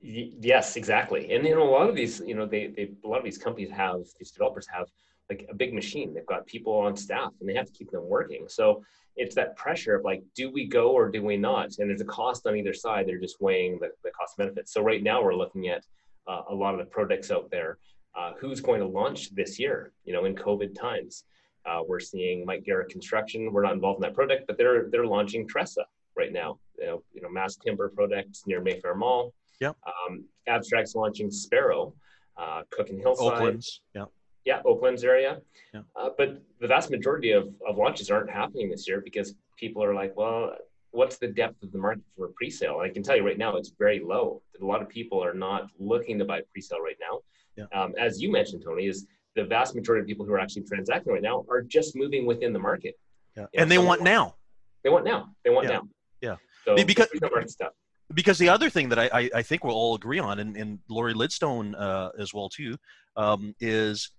[0.02, 1.30] yes, exactly.
[1.34, 3.36] And you know, a lot of these, you know, they, they a lot of these
[3.36, 4.86] companies have these developers have
[5.30, 6.12] like a big machine.
[6.12, 8.46] They've got people on staff and they have to keep them working.
[8.48, 8.84] So
[9.16, 11.78] it's that pressure of like, do we go or do we not?
[11.78, 13.06] And there's a cost on either side.
[13.06, 14.72] They're just weighing the, the cost benefits.
[14.72, 15.84] So right now we're looking at
[16.26, 17.78] uh, a lot of the projects out there.
[18.16, 19.92] Uh, who's going to launch this year?
[20.04, 21.24] You know, in COVID times,
[21.64, 23.52] uh, we're seeing Mike Geric Construction.
[23.52, 25.84] We're not involved in that project, but they're they're launching Tressa
[26.16, 26.58] right now.
[26.78, 29.32] You know, you know, mass timber projects near Mayfair Mall.
[29.60, 29.76] Yep.
[29.86, 31.94] Um, Abstract's launching Sparrow,
[32.36, 33.32] uh, Cook and Hillside.
[33.32, 33.80] Oaklands.
[33.94, 34.06] Yeah.
[34.45, 35.41] Yeah, Oaklands area.
[35.74, 35.82] Yeah.
[35.95, 39.95] Uh, but the vast majority of, of launches aren't happening this year because people are
[39.95, 40.57] like, well,
[40.93, 42.80] what's the depth of the market for pre-sale?
[42.82, 44.43] I can tell you right now, it's very low.
[44.61, 47.20] A lot of people are not looking to buy pre-sale right now.
[47.57, 47.80] Yeah.
[47.80, 51.12] Um, as you mentioned, Tony, is the vast majority of people who are actually transacting
[51.12, 52.99] right now are just moving within the market.
[53.36, 53.43] Yeah.
[53.53, 54.36] You know, And they want now.
[54.82, 55.28] They want now.
[55.45, 55.74] They want Yeah.
[55.74, 55.82] now.
[56.22, 56.36] Yeah.
[56.64, 57.72] So because- the market stuff.
[58.14, 60.78] because the other thing that I, I, I think we'll all agree on, and, and
[60.88, 62.76] Lori Lidstone uh, as well too,
[63.16, 64.11] um, is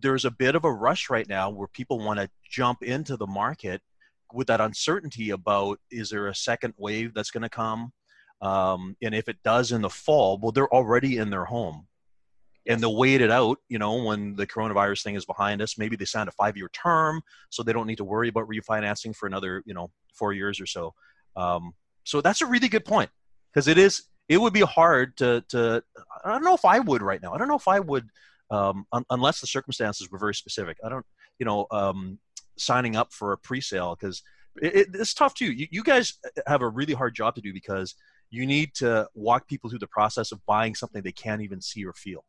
[0.00, 3.26] there's a bit of a rush right now where people want to jump into the
[3.26, 3.80] market
[4.32, 7.92] with that uncertainty about is there a second wave that's going to come,
[8.42, 11.86] um, and if it does in the fall, well, they're already in their home.
[12.68, 15.78] And they'll wait it out, you know, when the coronavirus thing is behind us.
[15.78, 19.26] Maybe they signed a five-year term, so they don't need to worry about refinancing for
[19.26, 20.92] another, you know, four years or so.
[21.36, 21.72] Um,
[22.04, 23.10] so that's a really good point
[23.52, 25.82] because it is it would be hard to to
[26.24, 27.32] I don't know if I would right now.
[27.32, 28.08] I don't know if I would
[28.50, 30.76] um, un- unless the circumstances were very specific.
[30.84, 31.06] I don't
[31.38, 32.18] you know um,
[32.56, 34.22] signing up for a pre-sale because
[34.60, 35.52] it, it, it's tough too.
[35.52, 37.94] You, you guys have a really hard job to do because
[38.30, 41.84] you need to walk people through the process of buying something they can't even see
[41.84, 42.24] or feel.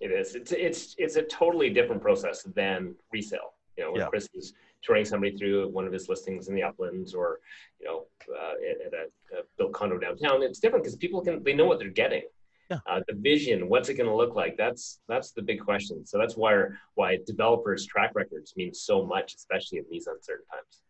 [0.00, 0.34] It is.
[0.34, 3.54] It's it's it's a totally different process than resale.
[3.76, 4.08] You know, when Yeah.
[4.08, 7.40] Chris is touring somebody through one of his listings in the uplands, or
[7.78, 11.42] you know, uh, at, at a, a built condo downtown, it's different because people can
[11.44, 12.22] they know what they're getting.
[12.70, 12.78] Yeah.
[12.88, 14.56] Uh, the vision, what's it going to look like?
[14.56, 16.06] That's that's the big question.
[16.06, 20.82] So that's why why developers' track records mean so much, especially in these uncertain times.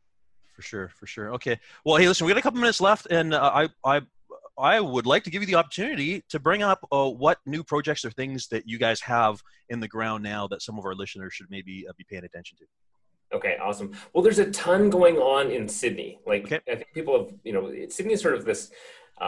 [0.54, 1.32] For sure, for sure.
[1.34, 1.58] Okay.
[1.84, 4.02] Well, hey, listen, we got a couple minutes left, and uh, I, I,
[4.58, 8.04] I would like to give you the opportunity to bring up uh, what new projects
[8.04, 11.32] or things that you guys have in the ground now that some of our listeners
[11.32, 13.36] should maybe uh, be paying attention to.
[13.36, 13.92] Okay, awesome.
[14.12, 16.18] Well, there's a ton going on in Sidney.
[16.26, 16.60] Like Okay.
[16.70, 18.70] I think people have, you know, Sidney is sort of this,
[19.20, 19.24] uh,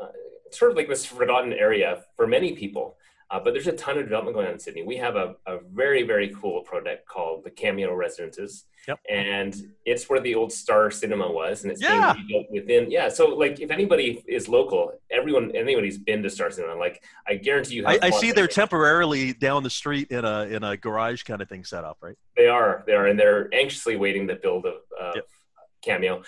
[0.00, 0.08] uh,
[0.54, 2.96] sort of like this forgotten area for many people.
[3.30, 4.82] Uh, but there's a ton of development going on in Sidney.
[4.82, 8.64] We have a, a very, very cool project called the Cameo Residences.
[8.86, 9.00] Yep.
[9.10, 12.12] And it's where the old Star Cinema was, and it's Yeah.
[12.12, 12.90] being rebuilt within.
[12.90, 13.08] Yeah.
[13.08, 17.76] So, like, if anybody is local, everyone, anybody's been to Star Cinema, like, I guarantee
[17.76, 17.86] you.
[17.86, 21.48] I, I see they're temporarily down the street in a in a garage kind of
[21.48, 22.16] thing set up, right?
[22.36, 22.84] They are.
[22.86, 25.28] They are, and they're anxiously waiting to build a, a Yep.
[25.82, 26.22] cameo.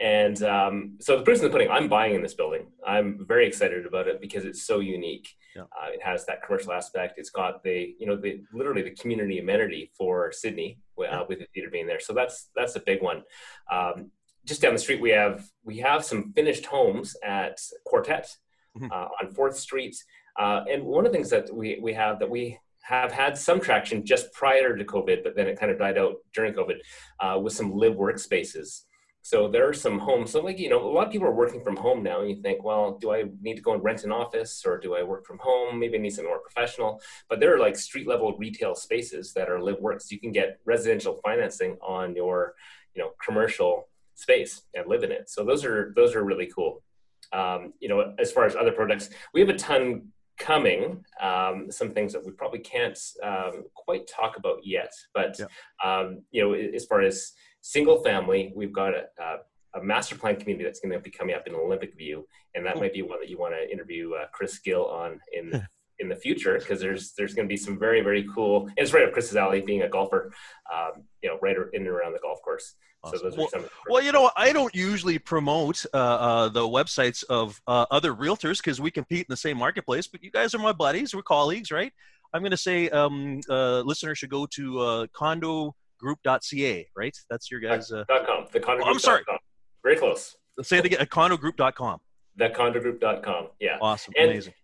[0.00, 1.70] And um, so the person in the pudding.
[1.70, 2.68] I'm buying in this building.
[2.86, 5.28] I'm very excited about it because it's so unique.
[5.54, 5.62] Yeah.
[5.62, 7.18] Uh, it has that commercial aspect.
[7.18, 11.22] It's got the you know the literally the community amenity for Sidney uh, Yeah.
[11.28, 12.00] with the theater being there.
[12.00, 13.22] So that's that's a big one.
[13.70, 14.10] Um,
[14.46, 18.26] just down the street, we have we have some finished homes at Quartet
[18.78, 18.90] Mhm.
[18.90, 19.96] uh, on Fourth Street.
[20.38, 23.60] Uh, and one of the things that we we have that we have had some
[23.60, 26.78] traction just prior to COVID, but then it kind of died out during COVID,
[27.20, 28.84] uh, with some live workspaces.
[29.22, 30.30] So there are some homes.
[30.30, 32.20] So like you know, a lot of people are working from home now.
[32.20, 34.94] And you think, well, do I need to go and rent an office, or do
[34.94, 35.78] I work from home?
[35.78, 37.00] Maybe I need something more professional.
[37.28, 40.10] But there are like street level retail spaces that are live works.
[40.10, 42.54] You can get residential financing on your
[42.94, 45.28] you know commercial space and live in it.
[45.28, 46.82] So those are those are really cool.
[47.32, 50.08] Um, you know, as far as other products, we have a ton
[50.38, 51.04] coming.
[51.20, 55.46] Um, some things that we probably can't um, quite talk about yet, but Yeah.
[55.84, 60.36] um, you know, as far as single family, we've got a, a, a master plan
[60.36, 63.20] community that's going to be coming up in Olympic View, and that might be one
[63.20, 65.66] that you want to interview uh, Chris Gill on in.
[66.02, 68.62] In the future, because there's there's going to be some very very cool.
[68.62, 70.32] And it's right up Chris's alley, being a golfer,
[70.74, 72.74] um, you know, right in and around the golf course.
[73.04, 73.18] Awesome.
[73.18, 73.68] So those Well- are some.
[73.86, 78.56] Well, you know, I don't usually promote uh, uh, the websites of uh, other realtors
[78.64, 80.06] because we compete in the same marketplace.
[80.06, 81.92] But you guys are my buddies, we're colleagues, right?
[82.32, 85.06] I'm going to say um, uh, listeners should go to uh,
[86.02, 87.16] condogroup.ca, right?
[87.28, 87.90] That's your guys.
[87.92, 88.46] Uh, dot com.
[88.52, 89.22] The condo Oh, I'm sorry.
[89.82, 90.36] Very close.
[90.62, 91.04] say it again.
[91.06, 91.98] condogroup.com.
[92.38, 93.48] Thecondogroup.com.
[93.60, 93.78] Yeah.
[93.80, 94.54] Awesome, And- amazing.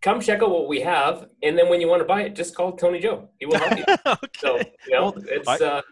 [0.00, 2.54] Come check out what we have, and then when you want to buy it, just
[2.54, 3.28] call Tony Joe.
[3.40, 3.84] He will help you.
[4.38, 5.82] So okay, you know, Well, it's uh,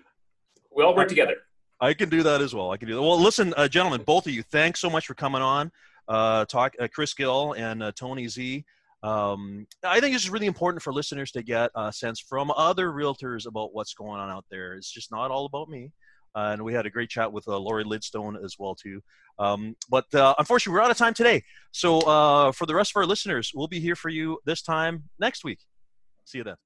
[0.71, 1.35] we all work together.
[1.81, 2.71] I can do that as well.
[2.71, 3.03] I can do that.
[3.03, 5.73] Well, listen, uh, gentlemen, both of you, thanks so much for coming on.
[6.07, 8.65] Uh, talk, uh, Chris Gill and uh, Tony Z.
[9.03, 13.47] Um, I think it's really important for listeners to get a sense from other realtors
[13.47, 14.75] about what's going on out there.
[14.75, 15.93] It's just not all about me.
[16.35, 19.01] Uh, and we had a great chat with uh, Lori Lidstone as well too.
[19.39, 21.43] Um, but uh, unfortunately, we're out of time today.
[21.73, 25.05] So uh, for the rest of our listeners, we'll be here for you this time
[25.19, 25.61] next week.
[26.25, 26.66] See you then.